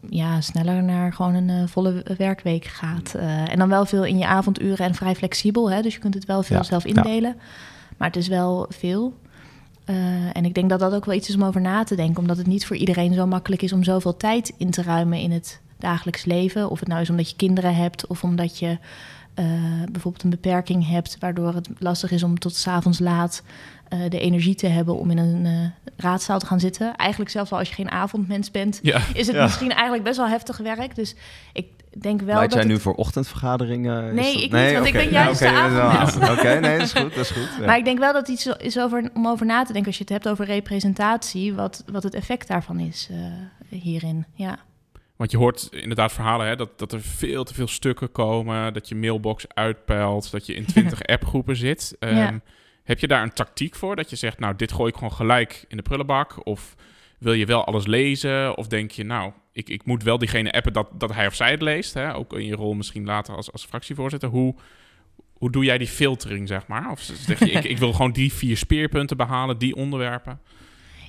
[0.00, 3.12] ja, sneller naar gewoon een uh, volle werkweek gaat.
[3.16, 5.70] Uh, en dan wel veel in je avonduren en vrij flexibel.
[5.70, 5.82] Hè?
[5.82, 7.34] Dus je kunt het wel veel ja, zelf indelen.
[7.36, 7.42] Ja.
[7.96, 9.14] Maar het is wel veel.
[9.86, 9.96] Uh,
[10.36, 12.20] en ik denk dat dat ook wel iets is om over na te denken.
[12.20, 15.30] Omdat het niet voor iedereen zo makkelijk is om zoveel tijd in te ruimen in
[15.30, 16.70] het dagelijks leven.
[16.70, 18.78] Of het nou is omdat je kinderen hebt of omdat je
[19.92, 23.42] bijvoorbeeld een beperking hebt, waardoor het lastig is om tot s'avonds laat
[23.92, 26.96] uh, de energie te hebben om in een uh, raadzaal te gaan zitten.
[26.96, 29.00] Eigenlijk zelfs al als je geen avondmens bent, ja.
[29.14, 29.42] is het ja.
[29.42, 30.94] misschien eigenlijk best wel heftig werk.
[30.94, 31.14] Dus
[31.52, 31.66] ik
[32.00, 32.36] denk wel.
[32.36, 32.70] Leid dat jij het...
[32.70, 34.14] nu voor ochtendvergaderingen?
[34.14, 34.86] Nee, ik niet, want okay.
[34.86, 36.16] ik ben juist ja, okay, de avondmens.
[36.30, 37.14] Oké, okay, nee, dat is goed.
[37.14, 39.72] Dat is goed maar ik denk wel dat iets is over, om over na te
[39.72, 43.08] denken als je het hebt over representatie, wat, wat het effect daarvan is
[43.68, 44.26] hierin.
[44.34, 44.58] Ja.
[45.18, 48.88] Want je hoort inderdaad verhalen hè, dat, dat er veel te veel stukken komen, dat
[48.88, 51.96] je mailbox uitpeilt, dat je in twintig appgroepen zit.
[51.98, 52.40] Um, ja.
[52.88, 53.96] Heb je daar een tactiek voor?
[53.96, 56.46] Dat je zegt, nou, dit gooi ik gewoon gelijk in de prullenbak?
[56.46, 56.74] Of
[57.18, 58.56] wil je wel alles lezen?
[58.56, 61.50] Of denk je, nou, ik, ik moet wel diegene appen dat, dat hij of zij
[61.50, 61.94] het leest?
[61.94, 62.14] Hè?
[62.14, 64.28] Ook in je rol misschien later als, als fractievoorzitter.
[64.28, 64.54] Hoe,
[65.32, 66.90] hoe doe jij die filtering, zeg maar?
[66.90, 70.40] Of zeg je, ik, ik wil gewoon die vier speerpunten behalen, die onderwerpen?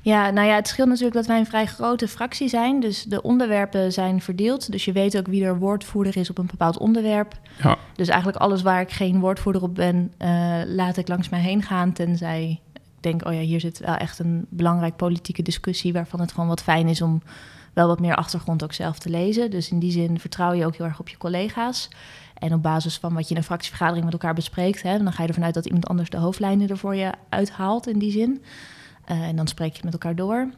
[0.02, 2.80] Ja, nou ja, het scheelt natuurlijk dat wij een vrij grote fractie zijn.
[2.80, 4.72] Dus de onderwerpen zijn verdeeld.
[4.72, 7.40] Dus je weet ook wie er woordvoerder is op een bepaald onderwerp.
[7.64, 7.78] Ja.
[7.96, 11.64] Dus eigenlijk alles waar ik geen woordvoerder op ben, uh, laat ik langs mij heen
[11.64, 11.94] gaan.
[11.94, 15.94] Tenzij ik denk, oh ja, hier zit wel echt een belangrijk politieke discussie...
[15.94, 17.22] waarvan het gewoon wat fijn is om
[17.74, 19.52] wel wat meer achtergrond ook zelf te lezen.
[19.52, 21.90] Dus in die zin vertrouw je ook heel erg op je collega's.
[22.34, 24.82] En op basis van wat je in een fractievergadering met elkaar bespreekt...
[24.82, 27.88] Hè, dan ga je ervan uit dat iemand anders de hoofdlijnen er voor je uithaalt
[27.88, 28.42] in die zin...
[29.12, 30.50] Uh, en dan spreek je met elkaar door.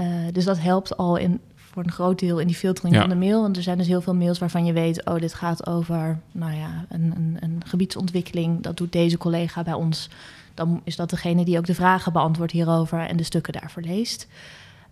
[0.00, 3.00] Uh, dus dat helpt al in, voor een groot deel in die filtering ja.
[3.00, 3.42] van de mail.
[3.42, 5.04] Want er zijn dus heel veel mails waarvan je weet...
[5.04, 8.62] oh, dit gaat over nou ja, een, een, een gebiedsontwikkeling.
[8.62, 10.10] Dat doet deze collega bij ons.
[10.54, 12.98] Dan is dat degene die ook de vragen beantwoordt hierover...
[12.98, 14.28] en de stukken daarvoor leest.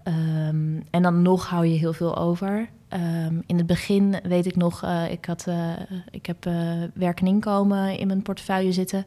[0.04, 2.68] Um, en dan nog hou je heel veel over.
[2.88, 5.70] Um, in het begin weet ik nog, uh, ik, had, uh,
[6.10, 9.06] ik heb uh, werk en inkomen in mijn portefeuille zitten...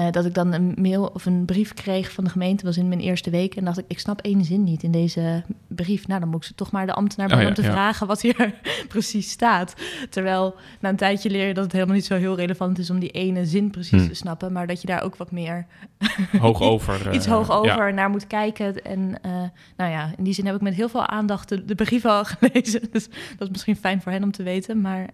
[0.00, 2.88] Uh, dat ik dan een mail of een brief kreeg van de gemeente, was in
[2.88, 3.54] mijn eerste week.
[3.54, 6.06] En dacht ik, ik snap één zin niet in deze brief.
[6.06, 7.70] Nou, dan moet ik toch maar de ambtenaar oh, ja, om te ja.
[7.70, 8.54] vragen wat hier
[8.88, 9.74] precies staat.
[10.10, 12.98] Terwijl na een tijdje leer je dat het helemaal niet zo heel relevant is om
[12.98, 14.08] die ene zin precies hm.
[14.08, 14.52] te snappen.
[14.52, 15.66] Maar dat je daar ook wat meer
[16.40, 17.94] hoog over, iets uh, hoog over ja.
[17.94, 18.84] naar moet kijken.
[18.84, 19.32] En uh,
[19.76, 22.24] nou ja, in die zin heb ik met heel veel aandacht de, de brief al
[22.24, 22.80] gelezen.
[22.92, 24.80] Dus dat is misschien fijn voor hen om te weten.
[24.80, 25.08] Maar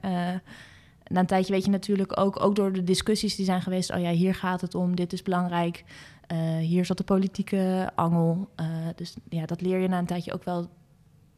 [1.09, 4.01] na een tijdje weet je natuurlijk ook, ook door de discussies die zijn geweest, oh
[4.01, 5.85] ja, hier gaat het om, dit is belangrijk,
[6.33, 8.49] uh, hier zat de politieke angel.
[8.61, 8.67] Uh,
[8.97, 10.71] dus ja, dat leer je na een tijdje ook wel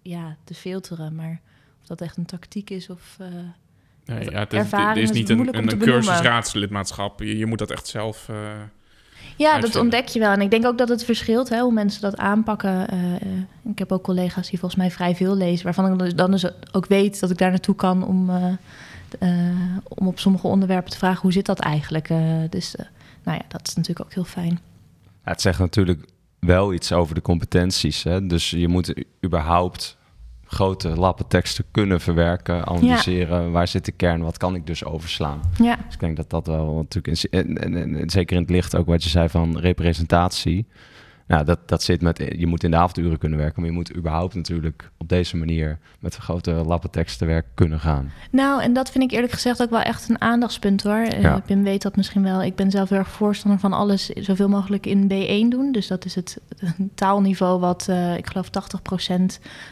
[0.03, 1.15] ja, te filteren.
[1.15, 1.41] Maar
[1.81, 3.17] of dat echt een tactiek is of.
[3.21, 3.27] Uh,
[4.05, 7.21] nee, ja, het is, het is niet een, een, een cursus raadslidmaatschap.
[7.21, 8.27] Je, je, moet dat echt zelf.
[8.27, 8.35] ja,
[9.37, 9.61] uitvinden.
[9.61, 10.33] dat ontdek je wel.
[10.33, 12.87] En ik denk ook dat het verschilt hè, hoe mensen dat aanpakken.
[13.65, 16.87] ik heb ook collega's die volgens mij vrij veel lezen, waarvan ik dan dus ook
[16.87, 18.53] weet dat ik daar naartoe kan om uh,
[19.89, 22.11] om op sommige onderwerpen te vragen hoe zit dat eigenlijk.
[22.11, 22.19] Uh,
[22.51, 22.87] dus uh,
[23.23, 24.61] nou ja, dat is natuurlijk ook heel fijn.
[25.03, 26.05] Ja, het zegt natuurlijk
[26.39, 28.03] wel iets over de competenties.
[28.03, 28.27] Hè?
[28.27, 29.97] Dus je moet überhaupt
[30.45, 33.43] grote lappen teksten kunnen verwerken, analyseren.
[33.43, 33.51] Ja.
[33.51, 34.23] Waar zit de kern?
[34.23, 35.41] Wat kan ik dus overslaan?
[35.57, 35.77] Ja.
[35.77, 38.77] Dus ik denk dat dat wel natuurlijk, in, en, en, en, zeker in het licht
[38.77, 40.67] ook wat je zei van representatie.
[41.29, 43.97] Nou, dat, dat zit met, je moet in de avonduren kunnen werken, maar je moet
[43.97, 48.13] überhaupt natuurlijk op deze manier met grote lappen tekst te werk kunnen gaan.
[48.31, 51.05] Nou, en dat vind ik eerlijk gezegd ook wel echt een aandachtspunt hoor.
[51.05, 51.37] Ja.
[51.37, 52.43] Uh, Pim weet dat misschien wel.
[52.43, 55.73] Ik ben zelf heel erg voorstander van alles zoveel mogelijk in B1 doen.
[55.73, 56.39] Dus dat is het
[56.95, 59.23] taalniveau wat uh, ik geloof 80%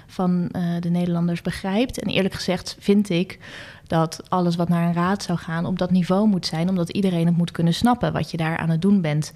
[0.06, 1.98] van uh, de Nederlanders begrijpt.
[1.98, 3.38] En eerlijk gezegd vind ik
[3.86, 7.26] dat alles wat naar een raad zou gaan op dat niveau moet zijn, omdat iedereen
[7.26, 9.32] het moet kunnen snappen wat je daar aan het doen bent.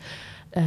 [0.53, 0.65] Uh,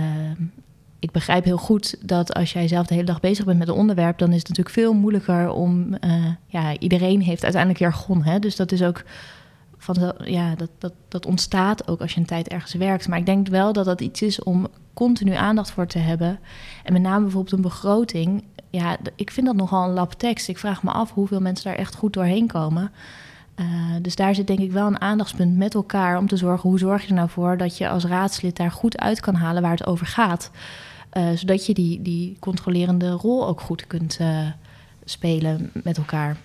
[1.03, 3.73] ik begrijp heel goed dat als jij zelf de hele dag bezig bent met een
[3.73, 5.97] onderwerp, dan is het natuurlijk veel moeilijker om.
[6.05, 8.23] Uh, ja, iedereen heeft uiteindelijk jargon.
[8.23, 8.39] Hè?
[8.39, 9.03] Dus dat is ook.
[9.77, 13.07] Van, ja, dat, dat, dat ontstaat ook als je een tijd ergens werkt.
[13.07, 16.39] Maar ik denk wel dat dat iets is om continu aandacht voor te hebben.
[16.83, 18.43] En met name bijvoorbeeld een begroting.
[18.69, 20.47] Ja, ik vind dat nogal een lab tekst.
[20.47, 22.91] Ik vraag me af hoeveel mensen daar echt goed doorheen komen.
[23.55, 23.65] Uh,
[24.01, 27.01] dus daar zit denk ik wel een aandachtspunt met elkaar om te zorgen hoe zorg
[27.01, 29.85] je er nou voor dat je als raadslid daar goed uit kan halen waar het
[29.85, 30.51] over gaat.
[31.17, 34.47] Uh, zodat je die, die controlerende rol ook goed kunt uh,
[35.03, 36.37] spelen met elkaar.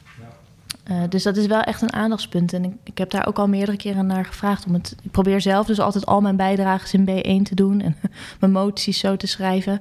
[0.90, 2.52] Uh, dus dat is wel echt een aandachtspunt.
[2.52, 4.66] En ik, ik, heb daar ook al meerdere keren naar gevraagd.
[4.66, 7.80] Om het, ik probeer zelf dus altijd al mijn bijdrages in B1 te doen.
[7.80, 7.96] En
[8.40, 9.80] mijn moties zo te schrijven.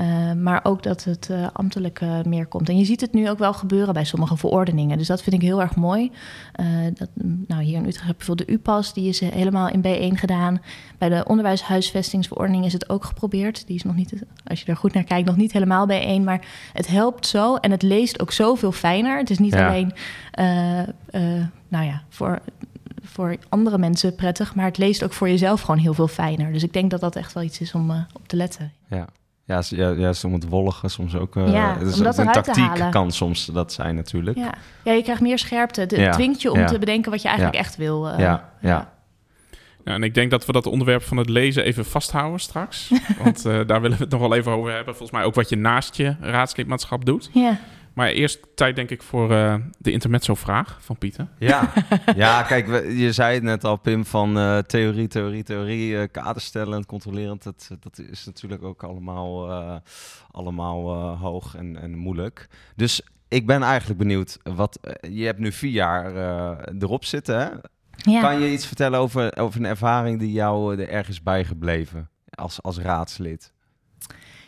[0.00, 2.68] Uh, maar ook dat het uh, ambtelijk uh, meer komt.
[2.68, 4.98] En je ziet het nu ook wel gebeuren bij sommige verordeningen.
[4.98, 6.10] Dus dat vind ik heel erg mooi.
[6.94, 7.08] dat,
[7.46, 10.60] nou, hier in Utrecht heb je bijvoorbeeld de UPAS, die is helemaal in B1 gedaan.
[10.98, 13.66] Bij de onderwijshuisvestingsverordening is het ook geprobeerd.
[13.66, 16.24] Die is nog niet, als je er goed naar kijkt, nog niet helemaal B1.
[16.24, 19.18] Maar het helpt zo en het leest ook zoveel fijner.
[19.18, 19.68] Het is niet ja.
[19.68, 19.92] alleen,
[21.68, 22.40] nou ja, voor
[23.02, 26.52] voor andere mensen prettig, maar het leest ook voor jezelf gewoon heel veel fijner.
[26.52, 28.72] Dus ik denk dat dat echt wel iets is om uh, op te letten.
[28.88, 29.08] Ja.
[29.52, 31.36] Ja, ja, ja, soms het wollige, soms ook.
[31.36, 34.36] Uh, ja, het is een tactiek kan soms dat zijn natuurlijk.
[34.36, 35.80] Ja, ja je krijgt meer scherpte.
[35.80, 36.10] Het ja.
[36.10, 38.08] dwingt je om te bedenken wat je eigenlijk echt wil.
[38.08, 38.92] Uh, ja, ja.
[39.84, 42.90] Ja, en ik denk dat we dat onderwerp van het lezen even vasthouden straks.
[43.22, 44.94] Want uh, daar willen we het nog wel even over hebben.
[44.96, 47.30] Volgens mij ook wat je naast je raadslidmaatschap doet.
[47.32, 47.58] Ja.
[47.94, 51.28] Maar eerst tijd denk ik voor uh, de intermezzo-vraag van Pieter.
[51.38, 51.72] Ja,
[52.16, 56.02] ja kijk, we, je zei het net al, Pim, van uh, theorie, theorie, theorie, uh,
[56.10, 57.42] kaderstellend, controlerend.
[57.42, 59.50] Dat, dat is natuurlijk ook allemaal,
[60.30, 62.48] allemaal hoog en, en moeilijk.
[62.76, 66.16] Dus ik ben eigenlijk benieuwd, wat, je hebt nu vier jaar
[66.78, 67.48] erop zitten, hè?
[67.96, 68.20] Ja.
[68.20, 72.78] Kan je iets vertellen over, over een ervaring die jou er ergens bijgebleven als, als
[72.78, 73.52] raadslid?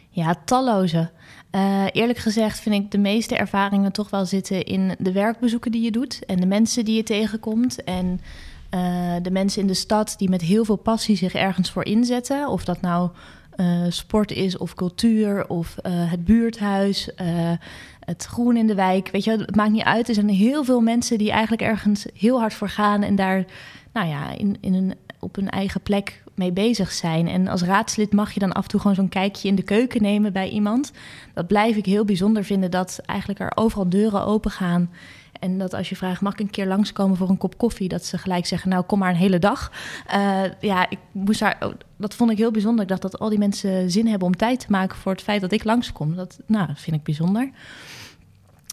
[0.09, 1.11] Ja, talloze.
[1.55, 5.83] Uh, eerlijk gezegd vind ik de meeste ervaringen toch wel zitten in de werkbezoeken die
[5.83, 7.85] je doet en de mensen die je tegenkomt.
[7.85, 8.21] En
[8.75, 12.49] uh, de mensen in de stad die met heel veel passie zich ergens voor inzetten.
[12.49, 13.11] Of dat nou
[13.57, 17.11] uh, sport is of cultuur of het buurthuis,
[18.01, 19.09] het groen in de wijk.
[19.13, 20.09] Weet je, het maakt niet uit.
[20.09, 23.45] Er zijn heel veel mensen die eigenlijk ergens heel hard voor gaan en daar
[23.93, 27.29] nou ja, in, in een, op hun eigen plek mee bezig zijn.
[27.29, 30.03] En als raadslid mag je dan af en toe gewoon zo'n kijkje in de keuken
[30.03, 30.93] nemen bij iemand.
[31.35, 34.91] Dat blijf ik heel bijzonder vinden, dat eigenlijk er overal deuren open gaan.
[35.41, 37.89] En dat als je vraagt, mag ik een keer langskomen voor een kop koffie?
[37.89, 39.73] Dat ze gelijk zeggen, nou kom maar een hele dag.
[40.15, 41.59] Uh, ja, ik moest daar,
[41.97, 42.83] dat vond ik heel bijzonder.
[42.83, 45.41] Ik dacht dat al die mensen zin hebben om tijd te maken voor het feit
[45.41, 46.17] dat ik langskom.
[46.17, 47.51] Dat, nou, dat vind ik bijzonder.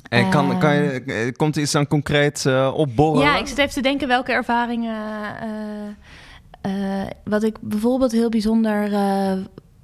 [0.09, 3.21] En kan, kan je, eh, komt er iets dan concreet uh, opborren?
[3.21, 4.95] Ja, ik zit even te denken welke ervaringen...
[5.43, 5.49] Uh,
[6.61, 9.33] uh, wat ik bijvoorbeeld heel bijzonder uh,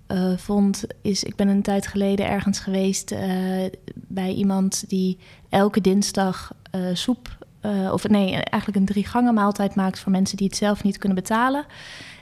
[0.07, 3.15] uh, vond, is ik ben een tijd geleden ergens geweest
[3.93, 5.17] bij iemand die
[5.49, 6.51] elke dinsdag
[6.93, 7.37] soep,
[7.91, 11.17] of nee, eigenlijk een drie gangen maaltijd maakt voor mensen die het zelf niet kunnen
[11.17, 11.65] betalen.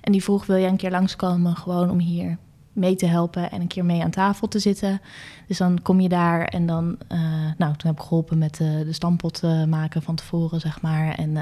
[0.02, 2.38] En die vroeg: wil jij een keer langskomen gewoon om hier
[2.76, 5.02] mee te helpen en een keer mee aan tafel te zitten.
[5.48, 6.98] Dus dan kom je daar en dan,
[7.58, 11.38] nou, toen heb ik geholpen met uh, de stampot maken van tevoren, zeg maar, en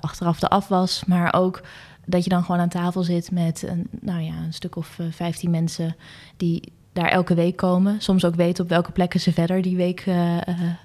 [0.00, 1.62] achteraf de afwas, maar ook
[2.08, 5.06] dat je dan gewoon aan tafel zit met een, nou ja, een stuk of eh,
[5.10, 5.96] 15 mensen
[6.36, 8.00] die daar elke week komen.
[8.00, 10.06] Soms ook weten op welke plekken ze verder die week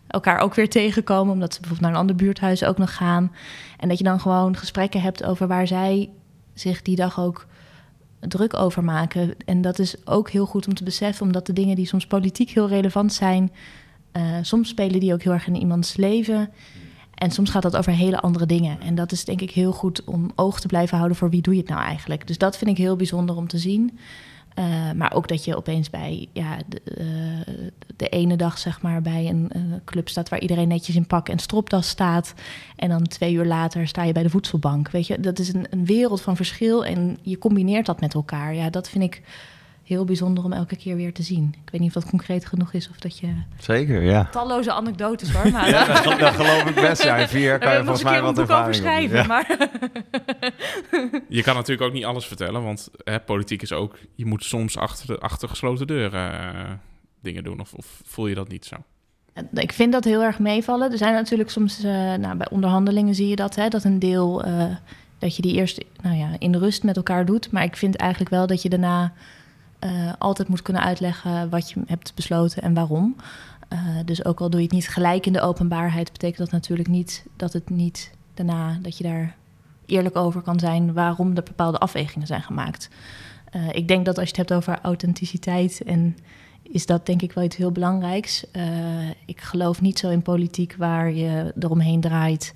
[0.08, 1.34] elkaar ook weer tegenkomen.
[1.34, 3.32] Omdat ze bijvoorbeeld naar een ander buurthuis ook nog gaan.
[3.80, 6.10] En dat je dan gewoon gesprekken hebt over waar zij
[6.54, 7.48] zich die dag ook
[8.28, 9.36] druk over maken.
[9.46, 12.50] En dat is ook heel goed om te beseffen, omdat de dingen die soms politiek
[12.50, 13.52] heel relevant zijn,
[14.42, 16.50] soms spelen die ook heel erg in iemands leven.
[17.14, 18.82] En soms gaat dat over hele andere dingen.
[18.82, 21.54] En dat is denk ik heel goed om oog te blijven houden voor wie doe
[21.54, 22.28] je het nou eigenlijk.
[22.28, 24.00] Dus dat vind ik heel bijzonder om te zien.
[24.60, 27.64] Uh, maar ook dat je opeens bij ja, de, uh,
[27.96, 29.52] de, ene dag zeg maar bij een
[29.86, 32.34] club staat waar iedereen netjes in pak en stropdas staat.
[32.76, 34.90] En dan twee uur later sta je bij de voedselbank.
[34.90, 38.56] Weet je, dat is een, een wereld van verschil en je combineert dat met elkaar.
[38.56, 39.22] Ja, dat vind ik
[39.84, 41.56] heel bijzonder om elke keer weer te zien.
[41.66, 43.34] Ik weet niet of dat concreet genoeg is of dat je...
[43.58, 44.28] Zeker, ja.
[44.32, 45.52] Talloze anekdotes hoor.
[45.52, 45.86] Maar ja,
[46.18, 47.04] dat, geloof ik best.
[47.04, 49.26] Ja, in vier kan je volgens mij wat ervaring schrijven, ja.
[49.26, 49.58] maar...
[51.28, 53.98] je kan natuurlijk ook niet alles vertellen, want hè, politiek is ook...
[54.16, 56.72] Je moet soms achter, de, achter gesloten deuren uh,
[57.22, 57.60] dingen doen.
[57.60, 58.76] Of, of voel je dat niet zo?
[59.54, 60.92] Ik vind dat heel erg meevallen.
[60.92, 64.48] Er zijn natuurlijk soms, uh, nou, bij onderhandelingen zie je dat, hè, dat een deel,
[64.48, 64.66] uh,
[65.18, 67.52] dat je die eerst nou ja, in rust met elkaar doet.
[67.52, 69.14] Maar ik vind eigenlijk wel dat je daarna
[69.84, 73.16] uh, altijd moet kunnen uitleggen wat je hebt besloten en waarom.
[73.74, 76.90] Uh, dus ook al doe je het niet gelijk in de openbaarheid, betekent dat natuurlijk
[76.90, 79.36] niet dat het niet daarna dat je daar
[79.86, 82.90] eerlijk over kan zijn waarom er bepaalde afwegingen zijn gemaakt.
[83.56, 86.18] Uh, ik denk dat als je het hebt over authenticiteit en
[86.62, 88.46] is dat denk ik wel iets heel belangrijks.
[89.26, 92.54] ik geloof niet zo in politiek waar je eromheen draait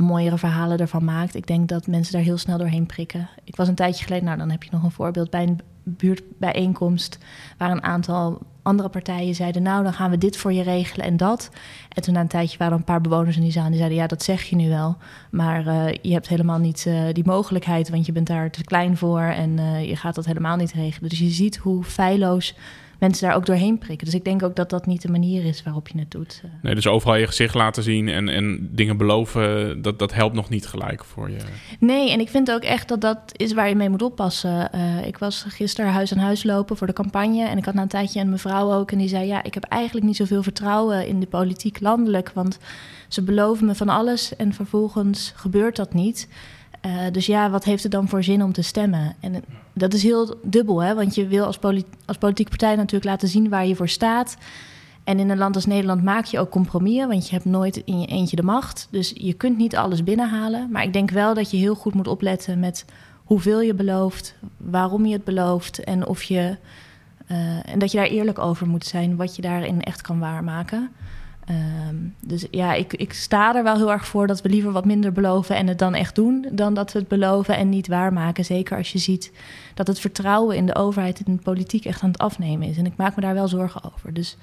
[0.00, 1.34] mooiere verhalen ervan maakt.
[1.34, 3.28] Ik denk dat mensen daar heel snel doorheen prikken.
[3.44, 5.60] Ik was een tijdje geleden, nou dan heb je nog een voorbeeld bij een
[5.96, 7.18] buurtbijeenkomst
[7.58, 11.16] waar een aantal andere partijen zeiden, nou, dan gaan we dit voor je regelen en
[11.16, 11.50] dat.
[11.88, 14.22] En toen na een tijdje waren een paar bewoners in die die zeiden, ja, dat
[14.22, 14.96] zeg je nu wel.
[15.30, 18.96] Maar uh, je hebt helemaal niet uh, die mogelijkheid, want je bent daar te klein
[18.96, 21.08] voor en uh, je gaat dat helemaal niet regelen.
[21.10, 22.54] Dus je ziet hoe feilloos
[23.00, 24.06] mensen daar ook doorheen prikken.
[24.06, 26.40] Dus ik denk ook dat dat niet de manier is waarop je het doet.
[26.44, 26.50] Eh.
[26.62, 30.48] Nee, dus overal je gezicht laten zien en, en dingen beloven, dat, dat helpt nog
[30.48, 31.36] niet gelijk voor je.
[31.78, 34.70] Nee, en ik vind ook echt dat dat is waar je mee moet oppassen.
[34.74, 37.82] Uh, ik was gisteren huis aan huis lopen voor de campagne en ik had na
[37.82, 41.06] een tijdje een mevrouw ook en die zei, ja, ik heb eigenlijk niet zoveel vertrouwen
[41.06, 42.58] in de politiek landelijk, want
[43.08, 46.28] ze beloven me van alles en vervolgens gebeurt dat niet.
[46.86, 49.16] Uh, dus ja, wat heeft het dan voor zin om te stemmen?
[49.20, 50.94] En dat is heel dubbel, hè?
[50.94, 51.58] want je wil als,
[52.06, 54.36] als politieke partij natuurlijk laten zien waar je voor staat.
[55.04, 58.00] En in een land als Nederland maak je ook compromissen, want je hebt nooit in
[58.00, 58.88] je eentje de macht.
[58.90, 60.68] Dus je kunt niet alles binnenhalen.
[60.70, 62.84] Maar ik denk wel dat je heel goed moet opletten met
[63.24, 66.56] hoeveel je belooft, waarom je het belooft en of je.
[67.30, 70.90] Uh, en dat je daar eerlijk over moet zijn, wat je daarin echt kan waarmaken.
[71.50, 74.84] Um, dus ja, ik, ik sta er wel heel erg voor dat we liever wat
[74.84, 78.44] minder beloven en het dan echt doen, dan dat we het beloven en niet waarmaken.
[78.44, 79.32] Zeker als je ziet
[79.74, 82.76] dat het vertrouwen in de overheid en de politiek echt aan het afnemen is.
[82.76, 84.12] En ik maak me daar wel zorgen over.
[84.12, 84.36] Dus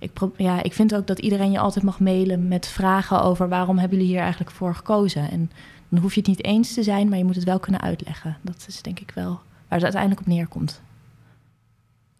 [0.00, 3.78] ik, ja, ik vind ook dat iedereen je altijd mag mailen met vragen over waarom
[3.78, 5.30] hebben jullie hier eigenlijk voor gekozen.
[5.30, 5.50] En
[5.88, 8.36] dan hoef je het niet eens te zijn, maar je moet het wel kunnen uitleggen.
[8.42, 10.80] Dat is denk ik wel waar het uiteindelijk op neerkomt.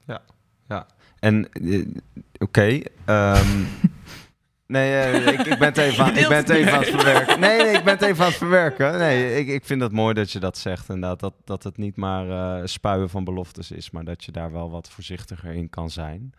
[0.06, 0.22] Ja,
[0.68, 0.86] ja.
[1.18, 1.86] En uh,
[2.38, 2.44] oké.
[2.44, 3.66] Okay, um...
[4.66, 7.40] Nee, uh, ik, ik, ben het even, aan, ik ben het even aan het verwerken.
[7.40, 8.98] Nee, nee, ik ben het even aan het verwerken.
[8.98, 10.88] Nee, ik, ik vind het mooi dat je dat zegt.
[10.88, 14.52] Inderdaad, dat, dat het niet maar uh, spuien van beloftes is, maar dat je daar
[14.52, 16.32] wel wat voorzichtiger in kan zijn.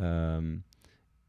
[0.00, 0.64] Um,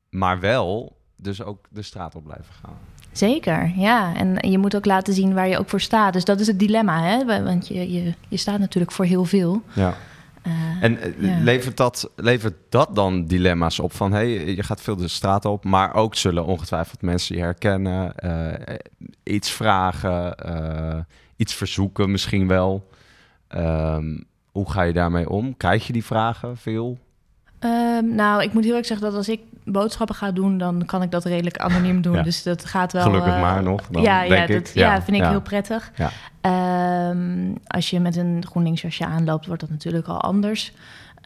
[0.09, 2.77] maar wel dus ook de straat op blijven gaan.
[3.11, 4.15] Zeker, ja.
[4.15, 6.13] En je moet ook laten zien waar je ook voor staat.
[6.13, 7.43] Dus dat is het dilemma, hè?
[7.43, 9.61] Want je, je, je staat natuurlijk voor heel veel.
[9.73, 9.97] Ja.
[10.47, 14.95] Uh, en uh, levert, dat, levert dat dan dilemma's op van hey, je gaat veel
[14.95, 18.75] de straat op, maar ook zullen ongetwijfeld mensen je herkennen, uh,
[19.23, 20.35] iets vragen,
[21.35, 22.89] iets verzoeken misschien wel.
[23.55, 25.57] Um, hoe ga je daarmee om?
[25.57, 26.97] Krijg je die vragen veel?
[27.65, 31.01] Um, nou, ik moet heel erg zeggen dat als ik boodschappen ga doen, dan kan
[31.01, 32.15] ik dat redelijk anoniem doen.
[32.15, 32.21] Ja.
[32.21, 33.03] Dus dat gaat wel.
[33.03, 33.87] Gelukkig uh, maar nog.
[33.87, 35.91] Dan, ja, denk ja, dat, ja, ja, vind ik heel prettig.
[36.41, 40.73] Um, als je met een GroenLinks jasje aanloopt, wordt dat natuurlijk al anders.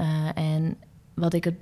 [0.01, 0.75] Uh, en
[1.13, 1.55] wat ik het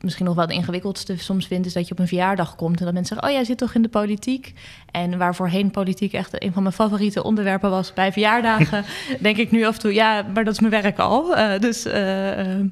[0.00, 2.84] misschien nog wel het ingewikkeldste soms vind, is dat je op een verjaardag komt en
[2.84, 4.52] dat mensen zeggen: Oh, jij zit toch in de politiek?
[4.90, 8.84] En waar voorheen politiek echt een van mijn favoriete onderwerpen was bij verjaardagen,
[9.20, 11.38] denk ik nu af en toe: Ja, maar dat is mijn werk al.
[11.38, 11.92] Uh, dus uh,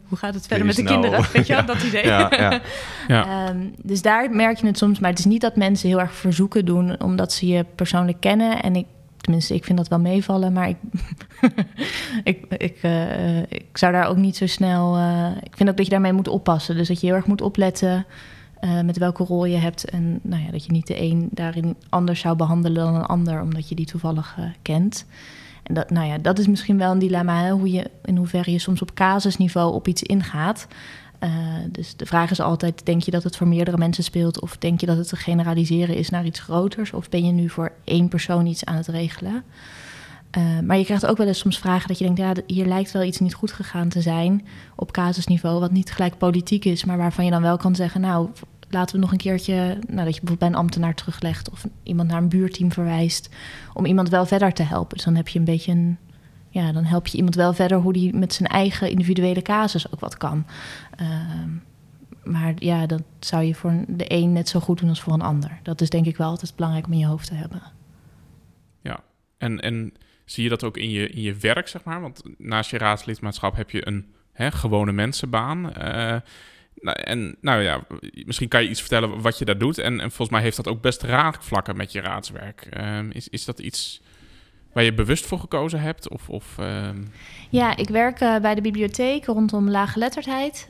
[0.08, 1.26] hoe gaat het verder met de kinderen?
[1.32, 2.06] Weet je, dat idee.
[2.06, 2.60] Ja, ja.
[3.08, 3.48] ja.
[3.48, 6.14] um, dus daar merk je het soms, maar het is niet dat mensen heel erg
[6.14, 8.62] verzoeken doen omdat ze je persoonlijk kennen.
[8.62, 8.86] En ik
[9.20, 10.76] Tenminste, ik vind dat wel meevallen, maar ik,
[12.24, 14.98] ik, ik, uh, ik zou daar ook niet zo snel.
[14.98, 16.76] Uh, ik vind ook dat je daarmee moet oppassen.
[16.76, 18.06] Dus dat je heel erg moet opletten
[18.60, 19.84] uh, met welke rol je hebt.
[19.84, 23.42] En nou ja, dat je niet de een daarin anders zou behandelen dan een ander,
[23.42, 25.06] omdat je die toevallig kent.
[25.62, 27.50] En dat, nou ja, dat is misschien wel een dilemma?
[27.50, 30.66] Hoe je, in hoeverre je soms op casusniveau op iets ingaat.
[31.24, 31.30] Uh,
[31.70, 34.40] dus de vraag is altijd: denk je dat het voor meerdere mensen speelt?
[34.40, 36.92] Of denk je dat het te generaliseren is naar iets groters?
[36.92, 39.44] Of ben je nu voor één persoon iets aan het regelen?
[40.38, 42.92] Uh, maar je krijgt ook wel eens soms vragen dat je denkt: ja, hier lijkt
[42.92, 46.96] wel iets niet goed gegaan te zijn op casusniveau, wat niet gelijk politiek is, maar
[46.96, 48.28] waarvan je dan wel kan zeggen: nou,
[48.68, 52.08] laten we nog een keertje, nou, dat je bijvoorbeeld bij een ambtenaar teruglegt of iemand
[52.08, 53.28] naar een buurteam verwijst,
[53.74, 54.96] om iemand wel verder te helpen.
[54.96, 55.98] Dus dan heb je een beetje een
[56.52, 60.00] ja, dan help je iemand wel verder hoe die met zijn eigen individuele casus ook
[60.00, 60.46] wat kan.
[61.00, 61.44] Uh,
[62.24, 65.20] maar ja, dat zou je voor de een net zo goed doen als voor een
[65.20, 65.58] ander.
[65.62, 67.62] Dat is denk ik wel altijd belangrijk om in je hoofd te hebben.
[68.80, 69.00] Ja,
[69.38, 72.00] en, en zie je dat ook in je, in je werk, zeg maar?
[72.00, 75.66] Want naast je raadslidmaatschap heb je een hè, gewone mensenbaan.
[75.66, 76.16] Uh,
[76.74, 77.86] nou, en nou ja,
[78.24, 79.78] misschien kan je iets vertellen wat je daar doet.
[79.78, 82.68] En, en volgens mij heeft dat ook best raakvlakken met je raadswerk.
[82.80, 84.02] Uh, is, is dat iets
[84.72, 86.08] waar je bewust voor gekozen hebt?
[86.08, 86.88] Of, of uh...
[87.50, 90.66] Ja, ik werk uh, bij de bibliotheek rondom laaggeletterdheid.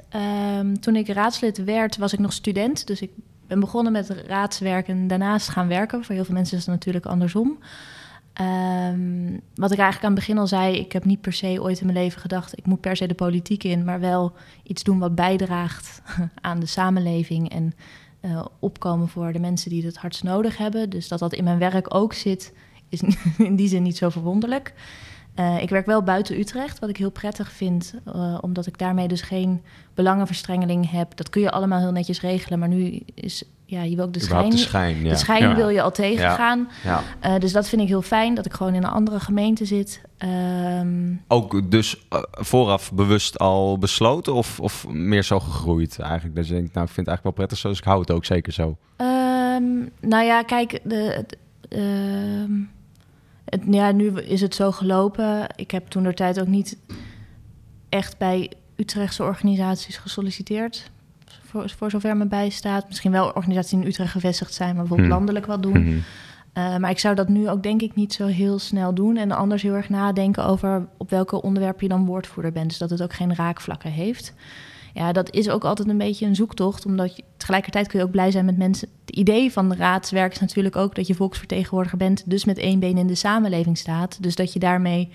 [0.59, 2.87] Um, toen ik raadslid werd, was ik nog student.
[2.87, 3.11] Dus ik
[3.47, 6.05] ben begonnen met raadswerk en daarnaast gaan werken.
[6.05, 7.59] Voor heel veel mensen is het natuurlijk andersom.
[8.41, 11.81] Um, wat ik eigenlijk aan het begin al zei, ik heb niet per se ooit
[11.81, 12.59] in mijn leven gedacht...
[12.59, 14.33] ik moet per se de politiek in, maar wel
[14.63, 16.03] iets doen wat bijdraagt
[16.41, 17.51] aan de samenleving...
[17.51, 17.75] en
[18.23, 20.91] uh, opkomen voor de mensen die het hardst nodig hebben.
[20.91, 22.53] Dus dat dat in mijn werk ook zit
[22.90, 23.03] is
[23.38, 24.74] in die zin niet zo verwonderlijk.
[25.61, 27.94] ik werk wel buiten Utrecht, wat ik heel prettig vind,
[28.40, 29.62] omdat ik daarmee dus geen
[29.94, 31.16] belangenverstrengeling heb.
[31.16, 34.20] Dat kun je allemaal heel netjes regelen, maar nu is ja, je wil ook de
[34.20, 34.50] schijn.
[34.50, 35.11] De schijn, ja.
[35.11, 36.68] de schijn wil je al tegengaan.
[36.85, 37.03] Ja.
[37.24, 40.00] Uh, dus dat vind ik heel fijn, dat ik gewoon in een andere gemeente zit.
[40.18, 41.22] Um...
[41.29, 46.37] Ook dus vooraf bewust al besloten of, of meer zo gegroeid eigenlijk?
[46.37, 48.11] Dat je denkt, nou, ik vind het eigenlijk wel prettig zo, dus ik hou het
[48.11, 48.76] ook zeker zo.
[48.96, 51.24] Um, nou ja, kijk, de,
[51.68, 52.57] uh,
[53.51, 55.47] het, ja, nu is het zo gelopen.
[55.57, 56.77] Ik heb toen de tijd ook niet
[57.89, 60.91] echt bij Utrechtse organisaties gesolliciteerd
[61.51, 62.89] voor, voor zover me bijstaat.
[62.89, 65.18] Misschien wel organisaties die in Utrecht gevestigd zijn, maar bijvoorbeeld hmm.
[65.18, 65.77] landelijk wat doen.
[65.77, 66.03] Hmm.
[66.53, 69.16] Eh, maar ik zou dat nu ook denk ik niet zo heel snel doen.
[69.16, 72.68] En anders heel erg nadenken over op welke onderwerpen je dan woordvoerder bent.
[72.68, 74.35] Dus dat het ook geen raakvlakken heeft.
[74.95, 76.86] Ja, dat is ook altijd een beetje een zoektocht.
[76.86, 78.88] Omdat je, tegelijkertijd kun je ook blij zijn met mensen.
[79.07, 82.30] Het idee van de raadswerk is natuurlijk ook dat je volksvertegenwoordiger bent.
[82.30, 84.22] Dus met één been in de samenleving staat.
[84.22, 85.11] Dus dat je daarmee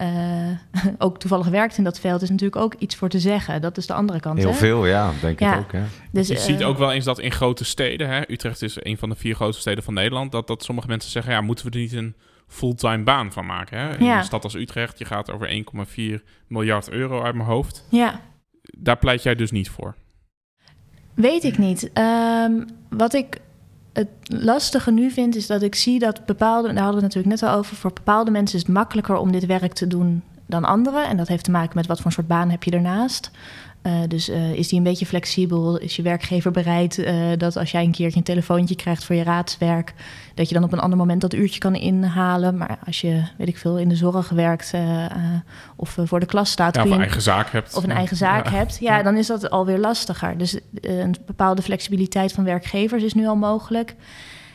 [0.00, 0.48] uh,
[0.98, 3.60] ook toevallig werkt in dat veld, is natuurlijk ook iets voor te zeggen.
[3.60, 4.38] Dat is de andere kant.
[4.38, 5.72] Heel veel, ja, denk ik ook.
[5.72, 5.84] Ja.
[6.10, 8.98] Dus, je ziet eh, ook wel eens dat in grote steden, hè, Utrecht is een
[8.98, 11.70] van de vier grootste steden van Nederland, dat, dat sommige mensen zeggen, ja, moeten we
[11.70, 12.14] er niet een
[12.46, 13.78] fulltime baan van maken?
[13.78, 13.98] Hè?
[13.98, 15.64] In een stad als Utrecht, je gaat over
[16.18, 17.84] 1,4 miljard euro uit mijn hoofd.
[17.90, 18.20] Ja.
[18.76, 19.94] Daar pleit jij dus niet voor?
[21.14, 21.90] Weet ik niet.
[21.94, 23.40] Um, wat ik
[23.92, 27.42] het lastige nu vind, is dat ik zie dat bepaalde, daar hadden we het natuurlijk
[27.42, 30.64] net al over, voor bepaalde mensen is het makkelijker om dit werk te doen dan
[30.64, 31.08] anderen.
[31.08, 33.30] En dat heeft te maken met wat voor soort baan heb je ernaast.
[33.82, 35.78] Uh, dus uh, is die een beetje flexibel?
[35.78, 39.22] Is je werkgever bereid uh, dat als jij een keertje een telefoontje krijgt voor je
[39.22, 39.94] raadswerk,
[40.34, 42.56] dat je dan op een ander moment dat uurtje kan inhalen?
[42.56, 44.72] Maar als je, weet ik veel, in de zorg werkt
[45.76, 46.74] of voor de klas staat.
[46.74, 47.76] Ja, of een eigen zaak hebt.
[47.76, 50.38] Of een eigen zaak hebt, ja, ja, dan is dat alweer lastiger.
[50.38, 53.94] Dus een bepaalde flexibiliteit van werkgevers is nu al mogelijk.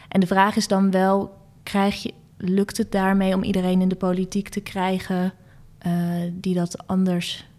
[0.07, 3.95] En de vraag is dan wel, krijg je, lukt het daarmee om iedereen in de
[3.95, 5.33] politiek te krijgen
[6.31, 7.51] die dat anders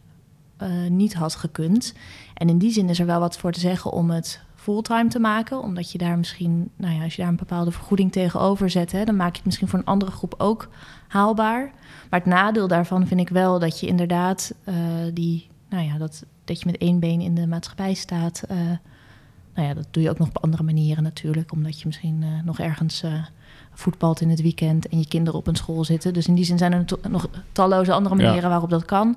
[0.62, 1.94] uh, niet had gekund.
[2.34, 5.18] En in die zin is er wel wat voor te zeggen om het fulltime te
[5.18, 5.62] maken.
[5.62, 9.04] Omdat je daar misschien, nou ja, als je daar een bepaalde vergoeding tegenover zet, hè,
[9.04, 10.68] dan maak je het misschien voor een andere groep ook
[11.08, 11.72] haalbaar.
[12.10, 14.74] Maar het nadeel daarvan vind ik wel dat je inderdaad uh,
[15.12, 18.42] die, nou ja, dat, dat je met één been in de maatschappij staat.
[18.50, 18.56] Uh,
[19.54, 21.52] nou ja, dat doe je ook nog op andere manieren natuurlijk.
[21.52, 23.04] Omdat je misschien nog ergens
[23.72, 26.12] voetbalt in het weekend en je kinderen op een school zitten.
[26.12, 29.16] Dus in die zin zijn er nog talloze andere manieren waarop dat kan.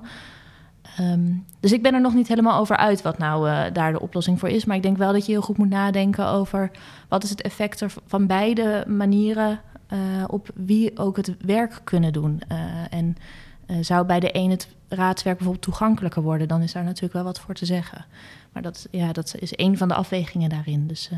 [0.98, 4.00] Ehm, dus ik ben er nog niet helemaal over uit wat nou uh, daar de
[4.00, 4.64] oplossing voor is.
[4.64, 6.70] Maar ik denk wel dat je heel goed moet nadenken over
[7.08, 9.60] wat is het effect van beide manieren
[9.92, 12.42] uh, op wie ook het werk kunnen doen.
[12.52, 12.58] Uh,
[12.90, 13.16] en
[13.80, 17.40] zou bij de een het raadswerk bijvoorbeeld toegankelijker worden, dan is daar natuurlijk wel wat
[17.40, 18.04] voor te zeggen.
[18.52, 20.86] Maar dat, ja, dat is een van de afwegingen daarin.
[20.86, 21.10] Dus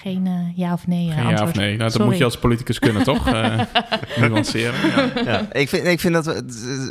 [0.00, 1.10] geen uh, ja of nee.
[1.10, 1.76] Geen ja of nee.
[1.76, 3.28] Nou, dat moet je als politicus kunnen, toch?
[3.28, 3.60] Uh,
[4.20, 4.90] nuanceren.
[4.90, 5.22] Ja.
[5.24, 5.52] ja.
[5.52, 6.42] ik, vind, ik, vind dat,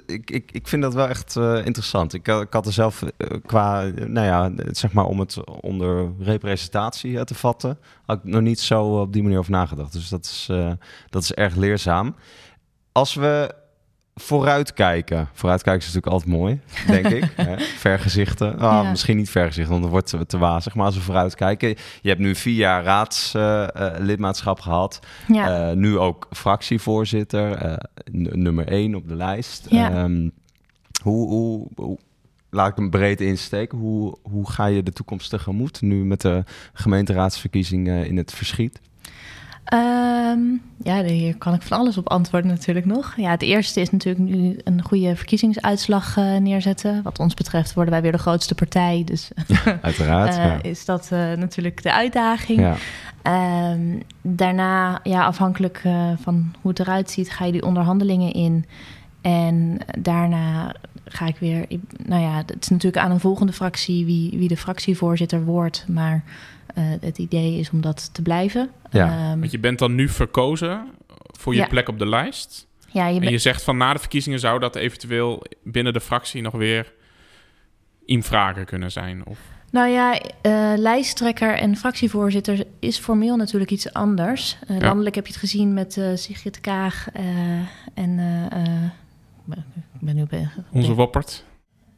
[0.05, 2.13] ik, ik, ik vind dat wel echt uh, interessant.
[2.13, 3.03] Ik, ik had er zelf
[3.45, 8.59] qua, nou ja, zeg maar om het onder representatie te vatten, had ik nog niet
[8.59, 9.93] zo op die manier over nagedacht.
[9.93, 10.49] Dus dat is,
[11.09, 12.15] dat is erg leerzaam.
[12.91, 13.55] Als we
[14.19, 15.29] vooruitkijken.
[15.33, 17.33] Vooruitkijken is natuurlijk altijd mooi, denk ik.
[17.47, 17.57] Hè?
[17.59, 18.61] Vergezichten.
[18.61, 20.75] Oh, Misschien niet vergezichten, want dan wordt het te wazig.
[20.75, 21.69] Maar als we vooruitkijken.
[22.01, 24.99] Je hebt nu vier jaar raadslidmaatschap uh, gehad.
[25.27, 25.69] Ja.
[25.69, 27.65] Uh, nu ook fractievoorzitter.
[27.65, 27.73] Uh,
[28.11, 29.65] nummer één op de lijst.
[29.69, 30.03] Ja.
[30.03, 30.31] Um,
[31.01, 31.97] hoe, hoe, hoe,
[32.49, 33.77] laat ik hem breed insteken.
[33.77, 35.81] Hoe, hoe ga je de toekomst tegemoet?
[35.81, 36.43] Nu met de
[36.73, 38.79] gemeenteraadsverkiezingen in het verschiet.
[39.73, 43.13] Um, ja, hier kan ik van alles op antwoorden natuurlijk nog.
[43.15, 47.03] Ja, het eerste is natuurlijk nu een goede verkiezingsuitslag uh, neerzetten.
[47.03, 49.01] Wat ons betreft worden wij weer de grootste partij.
[49.05, 49.31] Dus
[49.81, 50.61] uiteraard uh, ja.
[50.61, 52.59] is dat uh, natuurlijk de uitdaging.
[52.59, 52.75] Ja.
[53.71, 55.81] Um, daarna, ja, afhankelijk
[56.21, 58.65] van hoe het eruit ziet, ga je die onderhandelingen in.
[59.21, 61.65] En daarna ga ik weer...
[62.05, 65.85] Nou ja, het is natuurlijk aan een volgende fractie wie, wie de fractievoorzitter wordt.
[65.87, 66.23] Maar
[66.79, 68.69] het idee is om dat te blijven.
[68.91, 69.31] Ja.
[69.31, 70.87] Um, Want je bent dan nu verkozen
[71.37, 71.67] voor je ja.
[71.67, 72.67] plek op de lijst.
[72.91, 76.41] Ja, je en je zegt van na de verkiezingen zou dat eventueel binnen de fractie
[76.41, 76.93] nog weer
[78.05, 79.25] vragen kunnen zijn?
[79.25, 79.39] Of?
[79.71, 84.57] Nou ja, uh, lijsttrekker en fractievoorzitter is formeel natuurlijk iets anders.
[84.69, 84.85] Uh, ja.
[84.85, 87.07] Landelijk heb je het gezien met uh, Sigrid Kaag
[87.93, 88.19] en...
[89.93, 90.49] ik ben nu bij...
[90.71, 91.45] Onze Wappert.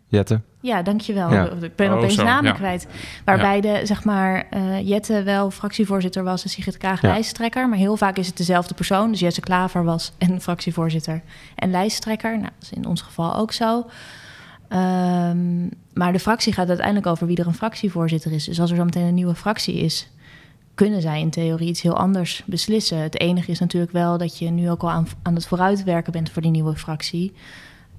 [0.09, 0.41] Jette.
[0.61, 1.31] Ja, dankjewel.
[1.31, 1.49] Ja.
[1.61, 2.57] Ik ben oh, opeens zo, namen ja.
[2.57, 2.87] kwijt.
[3.25, 3.61] Waarbij ja.
[3.61, 7.69] de, zeg maar, uh, Jette wel fractievoorzitter was en Sigrid Kaag lijsttrekker.
[7.69, 9.11] Maar heel vaak is het dezelfde persoon.
[9.11, 11.21] Dus Jesse Klaver was en fractievoorzitter
[11.55, 12.31] en lijsttrekker.
[12.31, 13.85] Nou, dat is in ons geval ook zo.
[14.69, 18.45] Um, maar de fractie gaat uiteindelijk over wie er een fractievoorzitter is.
[18.45, 20.09] Dus als er zo meteen een nieuwe fractie is,
[20.75, 22.97] kunnen zij in theorie iets heel anders beslissen.
[22.97, 26.29] Het enige is natuurlijk wel dat je nu ook al aan, aan het vooruitwerken bent
[26.29, 27.33] voor die nieuwe fractie.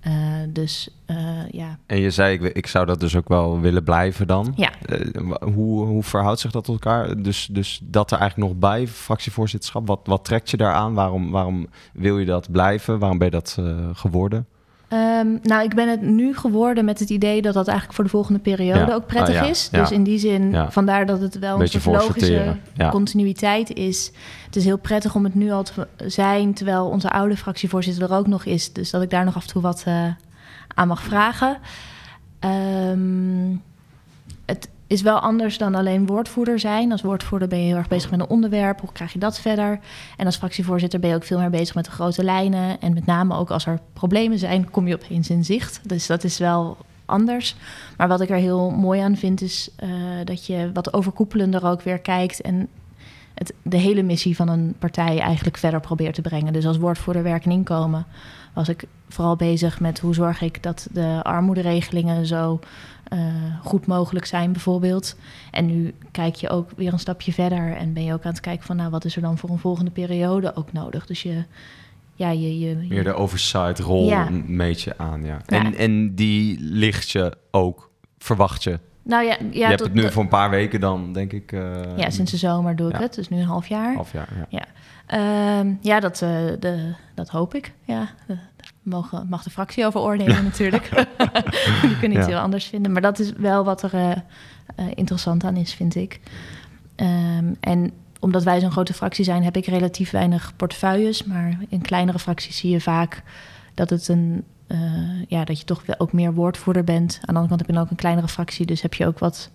[0.07, 0.13] Uh,
[0.49, 1.17] dus uh,
[1.51, 1.79] ja.
[1.87, 4.53] En je zei, ik, ik zou dat dus ook wel willen blijven dan.
[4.57, 4.71] Ja.
[4.87, 7.23] Uh, hoe, hoe verhoudt zich dat tot elkaar?
[7.23, 10.95] Dus, dus dat er eigenlijk nog bij, fractievoorzitterschap, wat, wat trekt je daaraan?
[10.95, 12.99] Waarom, waarom wil je dat blijven?
[12.99, 13.59] Waarom ben je dat
[13.93, 14.47] geworden?
[14.93, 18.11] Um, nou, ik ben het nu geworden met het idee dat dat eigenlijk voor de
[18.11, 19.49] volgende periode ook prettig ah, ja.
[19.51, 19.69] is.
[19.69, 22.57] Dus in die zin, vandaar dat het wel een, logische
[22.91, 24.13] continuïteit is.
[24.47, 28.17] Het is heel prettig om het nu al te zijn, terwijl onze oude fractievoorzitter er
[28.17, 28.73] ook nog is.
[28.73, 30.07] Dus dat ik daar nog af en toe wat uh,
[30.75, 31.59] aan mag vragen.
[32.91, 33.63] Um,
[34.47, 36.93] het is wel anders dan alleen woordvoerder zijn.
[36.93, 38.81] Als woordvoerder ben je heel erg bezig met een onderwerp.
[38.81, 39.81] Hoe krijg je dat verder?
[40.17, 42.81] En als fractievoorzitter ben je ook veel meer bezig met de grote lijnen.
[42.81, 45.81] En met name ook als er problemen zijn, kom je opeens in zicht.
[45.83, 47.57] Dus dat is wel anders.
[47.97, 49.91] Maar wat ik er heel mooi aan vind, is uh,
[50.25, 52.41] dat je wat overkoepelender ook weer kijkt.
[52.41, 52.69] En
[53.41, 56.53] het, de hele missie van een partij eigenlijk verder probeert te brengen.
[56.53, 58.07] Dus als woordvoerder werk en inkomen
[58.53, 62.61] was ik vooral bezig met hoe zorg ik dat de armoederegelingen zo
[63.13, 63.21] uh,
[63.65, 65.17] goed mogelijk zijn, bijvoorbeeld.
[65.51, 68.41] En nu kijk je ook weer een stapje verder en ben je ook aan het
[68.41, 71.07] kijken van, nou, wat is er dan voor een volgende periode ook nodig?
[71.07, 71.45] Dus je,
[72.15, 74.29] ja, je, je, meer de oversight rol ja.
[74.47, 75.41] meet je aan, ja.
[75.47, 75.65] ja.
[75.65, 78.79] En, en die ligt je ook, verwacht je?
[79.03, 81.53] Nou ja, ja je hebt het nu voor een paar weken dan, denk ik.
[81.53, 83.95] Uh, ja, sinds de zomer doe ik het, dus nu een half jaar.
[83.95, 84.65] Half jaar, ja.
[85.09, 86.29] Ja, uh, ja dat, uh,
[86.61, 87.73] de, dat hoop ik.
[87.85, 88.09] Ja,
[88.83, 90.89] mogen, mag de fractie over oordelen natuurlijk.
[91.83, 92.93] Die kunnen iets heel anders vinden.
[92.93, 96.21] Maar dat is wel wat er uh, interessant aan is, vind ik.
[96.97, 101.25] Um, en omdat wij zo'n grote fractie zijn, heb ik relatief weinig portefeuilles.
[101.25, 103.23] Maar in kleinere fracties zie je vaak
[103.75, 104.45] dat het een.
[104.73, 104.79] Uh,
[105.29, 107.15] ja, dat je toch ook meer woordvoerder bent.
[107.15, 109.51] Aan de andere kant heb je ook een kleinere fractie, dus heb je ook wat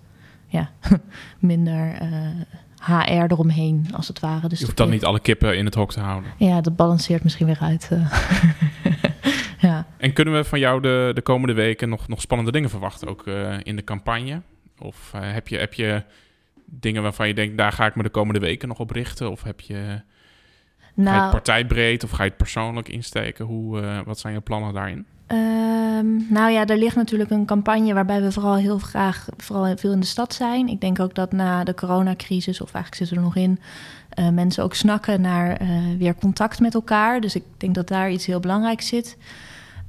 [0.47, 0.70] ja,
[1.39, 1.97] minder
[2.80, 4.47] HR eromheen, als het ware.
[4.47, 6.32] Dus je hoeft dan niet alle kippen in het hok te houden.
[6.38, 7.89] Ja, dat balanceert misschien weer uit.
[9.59, 9.88] ja.
[9.97, 13.28] En kunnen we van jou de, de komende weken nog, nog spannende dingen verwachten, ook
[13.63, 14.41] in de campagne?
[14.80, 16.03] Of heb, je, heb je
[16.66, 19.32] dingen waarvan je denkt, daar ga ik me de komende weken nog op richten?
[19.32, 20.01] Of heb je,
[20.96, 23.46] nou, ga je het nou- partijbreed of ga je het persoonlijk insteken?
[23.46, 25.06] Hoe, uh, wat zijn je plannen daarin?
[25.28, 29.91] Um, nou ja, er ligt natuurlijk een campagne waarbij we vooral heel graag vooral veel
[29.91, 30.68] in de stad zijn.
[30.68, 33.60] Ik denk ook dat na de coronacrisis, of eigenlijk zitten we er nog in,
[34.20, 37.22] uh, mensen ook snakken naar uh, weer contact met elkaar.
[37.22, 39.18] Dus ik denk dat daar iets heel belangrijks zit.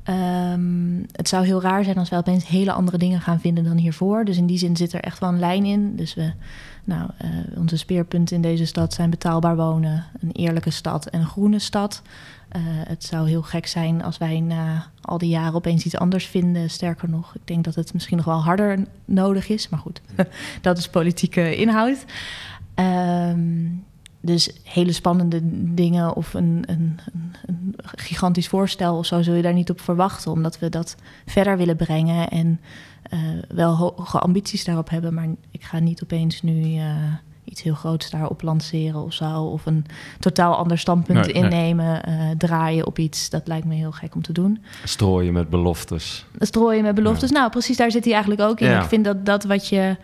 [0.08, 3.76] Um, het zou heel raar zijn als we opeens hele andere dingen gaan vinden dan
[3.76, 4.24] hiervoor.
[4.24, 5.96] Dus in die zin zit er echt wel een lijn in.
[5.96, 6.32] Dus we,
[6.84, 11.26] nou, uh, onze speerpunten in deze stad zijn betaalbaar wonen, een eerlijke stad en een
[11.26, 12.02] groene stad.
[12.56, 16.26] Uh, het zou heel gek zijn als wij na al die jaren opeens iets anders
[16.26, 16.70] vinden.
[16.70, 19.68] Sterker nog, ik denk dat het misschien nog wel harder nodig is.
[19.68, 20.00] Maar goed,
[20.60, 22.04] dat is politieke inhoud.
[22.74, 23.84] Um,
[24.26, 25.40] dus hele spannende
[25.74, 26.98] dingen of een, een,
[27.46, 30.96] een, gigantisch voorstel of zo zul je daar niet op verwachten, omdat we dat
[31.26, 32.60] verder willen brengen en
[33.12, 35.14] uh, wel hoge ambities daarop hebben.
[35.14, 36.94] Maar ik ga niet opeens nu uh,
[37.44, 39.84] iets heel groots daarop lanceren of zo, of een
[40.18, 42.30] totaal ander standpunt nee, innemen, nee.
[42.30, 43.30] Uh, draaien op iets.
[43.30, 44.62] Dat lijkt me heel gek om te doen.
[44.84, 46.26] Strooien met beloftes.
[46.38, 47.30] Strooien met beloftes.
[47.30, 47.38] Ja.
[47.38, 48.68] Nou, precies daar zit hij eigenlijk ook in.
[48.68, 48.82] Ja.
[48.82, 49.96] Ik vind dat dat wat je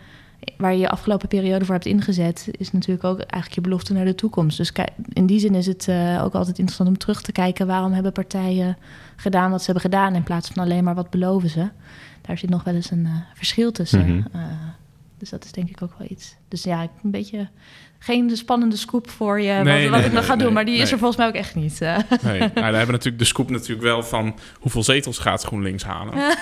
[0.57, 4.05] waar je je afgelopen periode voor hebt ingezet, is natuurlijk ook eigenlijk je belofte naar
[4.05, 4.57] de toekomst.
[4.57, 4.73] Dus
[5.13, 8.13] in die zin is het uh, ook altijd interessant om terug te kijken waarom hebben
[8.13, 8.77] partijen
[9.17, 11.69] gedaan wat ze hebben gedaan in plaats van alleen maar wat beloven ze.
[12.21, 14.07] Daar zit nog wel eens een uh, verschil tussen.
[14.07, 14.41] Mm -hmm.
[14.41, 14.47] uh,
[15.19, 16.37] dus dat is denk ik ook wel iets.
[16.49, 17.49] Dus ja, een beetje
[18.03, 20.53] geen spannende scoop voor je, nee, wat, wat nee, ik nog ga doen.
[20.53, 21.81] Maar die is er volgens mij ook echt niet.
[21.83, 21.97] Uh.
[22.23, 26.15] Nee, nou, we hebben natuurlijk de scoop natuurlijk wel van hoeveel zetels gaat GroenLinks halen.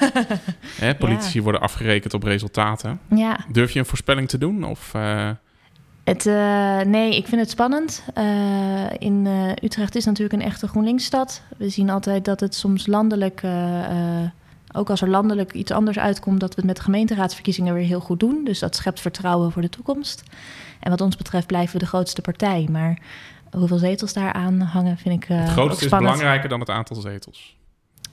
[0.81, 1.43] Hè, politici ja.
[1.43, 3.01] worden afgerekend op resultaten.
[3.15, 3.39] Ja.
[3.53, 4.65] Durf je een voorspelling te doen?
[4.65, 5.31] Of, uh...
[6.05, 8.05] Het, uh, nee, ik vind het spannend.
[8.99, 9.27] in
[9.63, 11.43] Utrecht is natuurlijk een echte GroenLinks-stad.
[11.57, 13.43] We zien altijd dat het soms landelijk
[14.73, 18.21] ook als er landelijk iets anders uitkomt, dat we het met gemeenteraadsverkiezingen weer heel goed
[18.21, 18.45] doen.
[18.45, 20.23] Dus dat schept vertrouwen voor de toekomst.
[20.81, 22.69] En wat ons betreft blijven we de grootste partij.
[22.71, 22.99] Maar
[23.51, 25.31] hoeveel zetels daar aan hangen, vind ik.
[25.31, 27.57] Uh, het grootste is belangrijker dan het aantal zetels.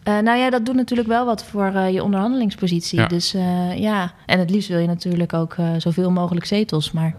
[0.08, 3.00] Uh, nou ja, dat doet natuurlijk wel wat voor uh, je onderhandelingspositie.
[3.00, 3.08] Ja.
[3.08, 3.32] Dus
[3.76, 6.92] ja, en het liefst wil je natuurlijk ook zoveel mogelijk zetels.
[6.92, 7.16] Maar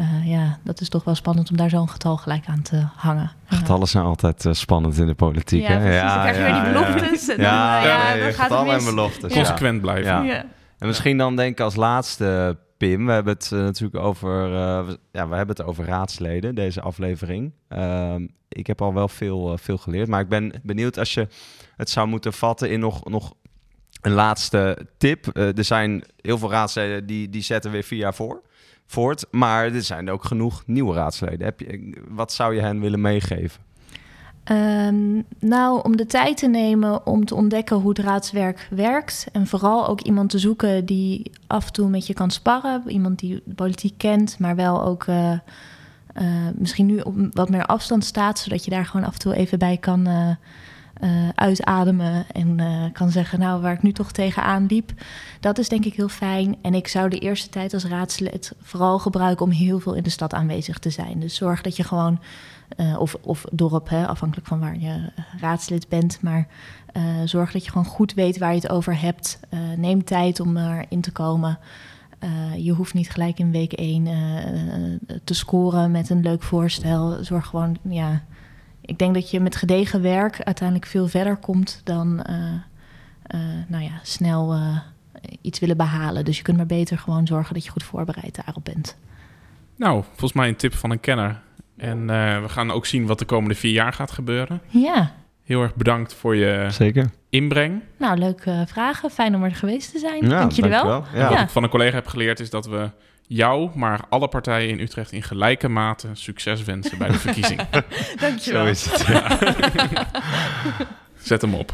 [0.00, 3.30] uh, ja, dat is toch wel spannend om daar zo'n getal gelijk aan te hangen.
[3.44, 5.62] Getallen zijn altijd uh, spannend in de politiek.
[5.62, 5.96] Ja, hè?
[5.96, 7.26] ja, dan krijg je weer die beloftes.
[7.26, 9.32] Ja, ja, ja, ja, ja getallen en beloftes.
[9.32, 10.24] Consequent blijven.
[10.24, 10.44] Ja.
[10.78, 14.48] En misschien dan denk ik als laatste, Pim, we hebben het uh, natuurlijk over,
[15.12, 17.52] ja, we hebben het over raadsleden, deze aflevering.
[17.68, 21.28] Ehm, ik heb al wel veel, veel geleerd, maar ik ben benieuwd als je
[21.76, 23.34] het zou moeten vatten in nog, nog
[24.00, 25.36] een laatste tip.
[25.36, 28.42] er zijn heel veel raadsleden die, die zetten weer vier jaar voor
[28.86, 29.26] voort.
[29.30, 31.44] Maar er zijn ook genoeg nieuwe raadsleden.
[31.44, 33.60] Heb je, wat zou je hen willen meegeven?
[34.50, 39.26] Um, nou, om de tijd te nemen om te ontdekken hoe het raadswerk werkt.
[39.32, 42.82] En vooral ook iemand te zoeken die af en toe met je kan sparren.
[42.86, 45.32] Iemand die de politiek kent, maar wel ook uh,
[46.20, 48.38] uh, misschien nu op wat meer afstand staat.
[48.38, 50.30] Zodat je daar gewoon af en toe even bij kan uh,
[51.34, 52.24] uitademen.
[52.32, 52.60] En
[52.92, 54.92] kan zeggen, nou, waar ik nu toch tegenaan liep.
[55.40, 56.56] Dat is denk ik heel fijn.
[56.62, 60.10] En ik zou de eerste tijd als raadslid vooral gebruiken om heel veel in de
[60.10, 61.20] stad aanwezig te zijn.
[61.20, 62.20] Dus zorg dat je gewoon
[62.76, 66.18] uh, of, of dorp, hè, afhankelijk van waar je raadslid bent.
[66.22, 66.46] Maar
[67.24, 69.40] zorg dat je gewoon goed weet waar je het over hebt.
[69.76, 71.58] Neem tijd om erin te komen.
[72.56, 74.04] je hoeft niet gelijk in week 1
[75.24, 77.24] te scoren met een leuk voorstel.
[77.24, 78.22] Zorg gewoon, ja.
[78.84, 82.14] Ik denk dat je met gedegen werk uiteindelijk veel verder komt dan
[83.68, 84.54] nou ja, snel
[85.40, 86.24] iets willen behalen.
[86.24, 88.96] Dus je kunt maar beter gewoon zorgen dat je goed voorbereid daarop bent.
[89.76, 91.40] Nou, volgens mij een tip van een kenner.
[91.76, 94.60] En uh, we gaan ook zien wat de komende vier jaar gaat gebeuren.
[94.66, 95.14] Ja.
[95.42, 97.10] Heel erg bedankt voor je Zeker.
[97.28, 97.82] inbreng.
[97.98, 99.10] Nou, leuke vragen.
[99.10, 100.22] Fijn om er geweest te zijn.
[100.22, 100.84] Ja, Dank jullie wel.
[100.84, 101.04] wel.
[101.14, 101.28] Ja.
[101.28, 102.90] Wat ik van een collega heb geleerd is dat we
[103.26, 107.60] jou, maar alle partijen in Utrecht in gelijke mate succes wensen bij de verkiezing.
[108.20, 108.64] Dank je wel.
[108.64, 109.06] Zo is het.
[109.06, 109.38] Ja.
[111.22, 111.72] Zet hem op.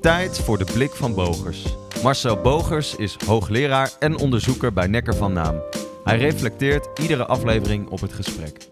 [0.00, 1.64] Tijd voor de blik van Bogers.
[2.02, 5.62] Marcel Bogers is hoogleraar en onderzoeker bij Nekker van Naam.
[6.04, 8.68] Hij reflecteert iedere aflevering op het gesprek.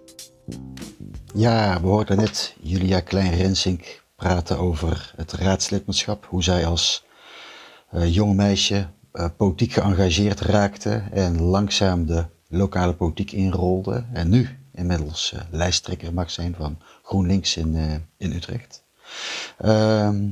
[1.35, 6.27] Ja, we hoorden net Julia Klein-Rensink praten over het raadslidmaatschap.
[6.29, 7.05] Hoe zij als
[7.95, 14.05] uh, jong meisje uh, politiek geëngageerd raakte en langzaam de lokale politiek inrolde.
[14.13, 17.77] En nu inmiddels uh, lijsttrekker mag zijn van GroenLinks in,
[18.17, 18.85] in Utrecht.
[19.59, 20.29] Ehm,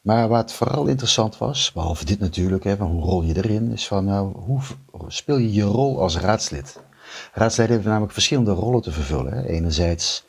[0.00, 4.04] maar wat vooral interessant was, behalve dit natuurlijk, hè, hoe rol je erin, is van
[4.04, 4.60] nou, hoe
[5.08, 6.80] speel je je rol als raadslid?
[7.32, 9.44] Raadsleden hebben namelijk verschillende rollen te vervullen.
[9.44, 10.26] Enerzijds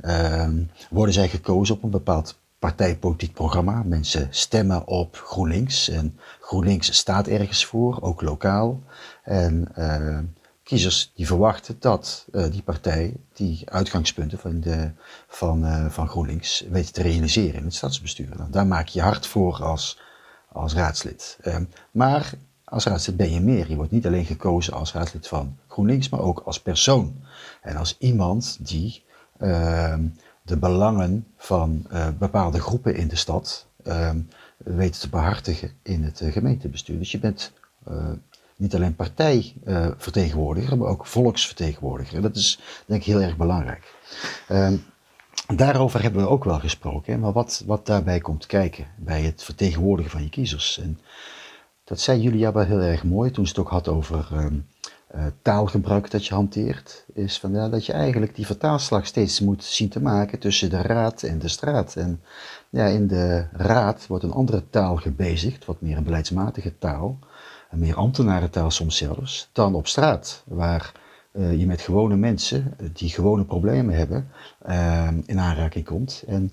[0.00, 3.82] Ehm, worden zij gekozen op een bepaald partijpolitiek programma.
[3.82, 8.82] Mensen stemmen op GroenLinks en GroenLinks staat ergens voor, ook lokaal.
[9.22, 10.24] En ehm,
[10.62, 14.90] kiezers die verwachten dat uh, die partij die uitgangspunten van, de,
[15.28, 18.36] van, uh, van GroenLinks weet te realiseren in het stadsbestuur.
[18.36, 20.00] Nou, daar maak je hard voor als,
[20.48, 21.38] als raadslid.
[21.44, 22.32] Um, maar
[22.64, 23.68] als raadslid ben je meer.
[23.68, 27.24] Je wordt niet alleen gekozen als raadslid van GroenLinks, maar ook als persoon.
[27.62, 29.02] En als iemand die
[29.40, 30.06] Ehm,
[30.42, 34.10] de belangen van uh, bepaalde groepen in de stad uh,
[34.56, 36.98] weten te behartigen in het uh, gemeentebestuur.
[36.98, 37.52] Dus je bent
[37.88, 38.08] uh,
[38.56, 42.22] niet alleen partijvertegenwoordiger, maar ook volksvertegenwoordiger.
[42.22, 43.94] Dat is denk ik heel erg belangrijk.
[44.48, 44.76] Ehm,
[45.46, 50.10] daarover hebben we ook wel gesproken, maar wat, wat daarbij komt kijken bij het vertegenwoordigen
[50.10, 50.78] van je kiezers.
[50.78, 51.00] En
[51.84, 54.28] dat zei Julia wel heel erg mooi toen ze het ook had over
[55.14, 59.64] uh, taalgebruik dat je hanteert, is van, ja, dat je eigenlijk die vertaalslag steeds moet
[59.64, 61.96] zien te maken tussen de raad en de straat.
[61.96, 62.20] En
[62.70, 67.18] ja, in de raad wordt een andere taal gebezigd, wat meer een beleidsmatige taal,
[67.70, 70.92] een meer ambtenarentaal soms zelfs, dan op straat, waar
[71.32, 74.30] uh, je met gewone mensen eh, die gewone problemen hebben
[75.26, 76.24] in aanraking komt.
[76.26, 76.52] En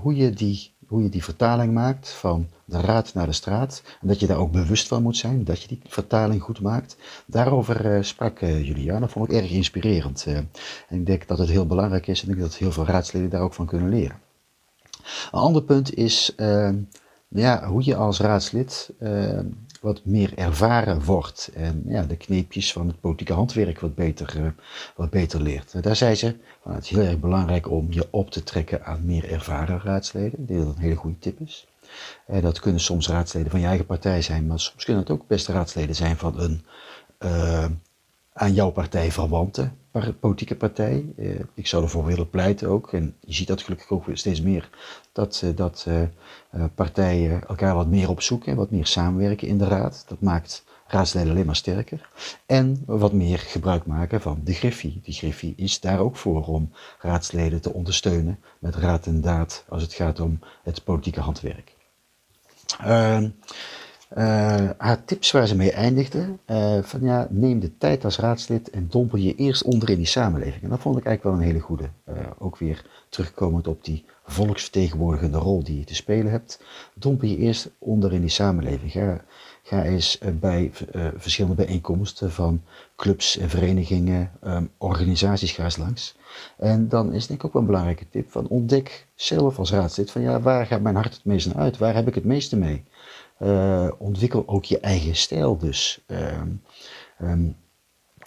[0.00, 3.82] hoe je die hoe je die vertaling maakt van de raad naar de straat.
[4.00, 6.96] En dat je daar ook bewust van moet zijn, dat je die vertaling goed maakt.
[7.26, 9.00] Daarover uh, sprak uh.
[9.00, 10.24] Dat vond ik erg inspirerend.
[10.28, 10.48] Uh, en
[10.88, 13.40] ik denk dat het heel belangrijk is en ik denk dat heel veel raadsleden daar
[13.40, 14.20] ook van kunnen leren.
[15.32, 16.34] Een ander punt is
[17.28, 18.90] ja, hoe je als raadslid
[19.80, 24.48] wat meer ervaren wordt en ja, de kneepjes van het politieke handwerk wat beter, uh,
[24.96, 25.82] wat beter leert.
[25.82, 29.06] Daar zei ze, van, het is heel erg belangrijk om je op te trekken aan
[29.06, 30.46] meer ervaren raadsleden.
[30.46, 31.66] Denk dat dat een hele goede tip is.
[32.26, 35.26] En dat kunnen soms raadsleden van je eigen partij zijn, maar soms kunnen het ook
[35.26, 36.64] best raadsleden zijn van een
[37.18, 37.66] uh,
[38.38, 39.70] aan jouw partij verwante
[40.20, 41.04] politieke partij.
[41.16, 44.70] Uh, ik zou ervoor willen pleiten ook, en je ziet dat gelukkig ook steeds meer,
[45.12, 50.04] dat, uh, dat uh, partijen elkaar wat meer opzoeken, wat meer samenwerken in de raad.
[50.08, 52.08] Dat maakt raadsleden alleen maar sterker.
[52.46, 55.00] En wat meer gebruik maken van de Griffie.
[55.02, 59.82] Die Griffie is daar ook voor om raadsleden te ondersteunen met raad en daad als
[59.82, 61.76] het gaat om het politieke handwerk.
[62.78, 63.28] Ehm,
[64.16, 68.70] uh, haar tips waar ze mee eindigde, uh, van ja, neem de tijd als raadslid
[68.70, 70.62] en dompel je eerst onder in die samenleving.
[70.62, 71.88] En dat vond ik eigenlijk wel een hele goede.
[72.08, 76.60] Uh, ook weer terugkomend op die volksvertegenwoordigende rol die je te spelen hebt.
[76.94, 78.92] Dompel je eerst onder in die samenleving.
[78.92, 79.24] Ga,
[79.62, 80.70] ga eens bij
[81.16, 82.62] verschillende bijeenkomsten van
[82.96, 86.16] clubs en verenigingen, um, organisaties, ga eens langs.
[86.56, 90.10] En dan is denk ik ook wel een belangrijke tip van ontdek zelf als raadslid
[90.10, 91.78] van ja, waar gaat mijn hart het meest naar uit?
[91.78, 92.84] Waar heb ik het meeste mee?
[93.42, 96.00] Uh, ontwikkel ook je eigen stijl dus.
[96.06, 96.42] Uh,
[97.22, 97.56] um,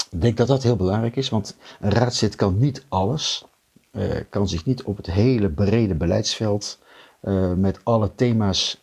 [0.09, 3.45] Ik denk dat dat heel belangrijk is, want een raadslid kan niet alles,
[3.91, 6.79] uh, kan zich niet op het hele brede beleidsveld
[7.21, 8.81] uh, met alle thema's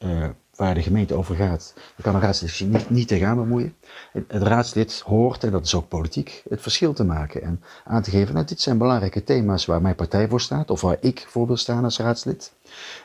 [0.58, 3.74] waar de gemeente over gaat, dan kan een raadslid zich niet, niet tegenaan bemoeien.
[4.12, 8.10] Het, raadslid hoort, en dat is ook politiek, het verschil te maken en aan te
[8.10, 11.46] geven, nou, dit zijn belangrijke thema's waar mijn partij voor staat, of waar ik voor
[11.46, 12.52] wil staan als raadslid.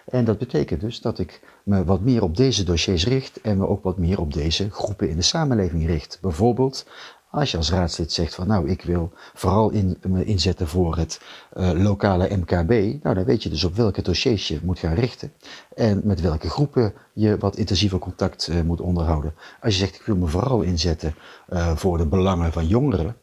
[0.05, 3.67] En dat betekent dus dat ik me wat meer op deze dossiers richt en me
[3.67, 6.17] ook wat meer op deze groepen in de samenleving richt.
[6.21, 6.85] Bijvoorbeeld
[7.33, 11.21] als je als raadslid zegt van nou, ik wil vooral in, me inzetten voor het
[11.57, 15.31] uh, lokale MKB, nou dan weet je dus op welke dossiers je moet gaan richten
[15.75, 19.33] en met welke groepen je wat intensiever contact uh, moet onderhouden.
[19.61, 21.15] Als je zegt ik wil me vooral inzetten
[21.49, 23.15] uh, voor de belangen van jongeren,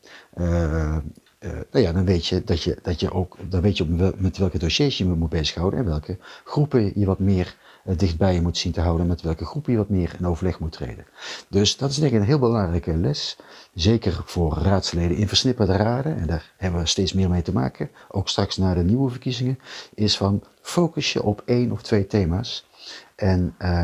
[1.71, 4.59] nou ja, dan weet je dat je, dat je ook, dan weet je met welke
[4.59, 8.81] dossiers je moet bezighouden en welke groepen je wat meer dichtbij je moet zien te
[8.81, 11.07] houden, met welke groepen je wat meer in overleg moet treden.
[11.49, 13.37] Dus dat is denk ik een heel belangrijke les
[13.75, 17.91] zeker voor raadsleden in versnipperde raden, en daar hebben we steeds meer mee te maken,
[18.09, 19.59] ook straks na de nieuwe verkiezingen,
[19.95, 22.67] is van focus je op één of twee thema's.
[23.15, 23.83] En uh,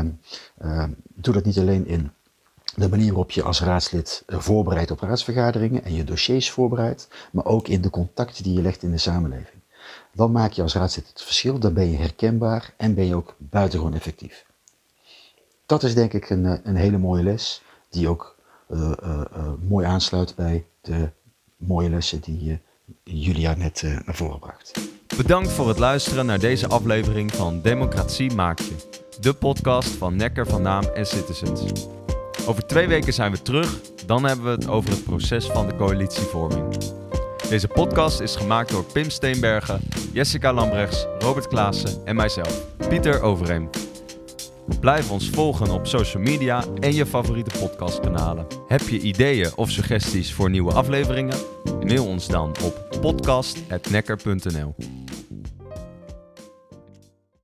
[0.61, 0.83] uh,
[1.13, 2.11] doe dat niet alleen in
[2.75, 7.67] de manier waarop je als raadslid voorbereidt op raadsvergaderingen en je dossiers voorbereidt, maar ook
[7.67, 9.56] in de contacten die je legt in de samenleving.
[10.17, 13.35] Dan maak je als raadslid het verschil, dan ben je herkenbaar en ben je ook
[13.37, 14.45] buitengewoon effectief.
[15.65, 18.35] Dat is denk ik een, een hele mooie les, die ook
[18.69, 19.21] uh, uh,
[19.67, 21.09] mooi aansluit bij de
[21.57, 22.59] mooie lessen die
[23.03, 24.79] Julia net naar voren bracht.
[25.17, 28.75] Bedankt voor het luisteren naar deze aflevering van Democratie Maak Je,
[29.19, 31.87] de podcast van Nekker van Naam en Citizens.
[32.47, 35.75] Over twee weken zijn we terug, dan hebben we het over het proces van de
[35.75, 36.77] coalitievorming.
[37.49, 39.81] Deze podcast is gemaakt door Pim Steenbergen,
[40.13, 43.69] Jessica Lambrechts, Robert Klaassen en mijzelf, Pieter Overeem.
[44.79, 48.47] Blijf ons volgen op social media en je favoriete podcastkanalen.
[48.67, 51.37] Heb je ideeën of suggesties voor nieuwe afleveringen?
[51.83, 54.75] Mail ons dan op podcast.nekker.nl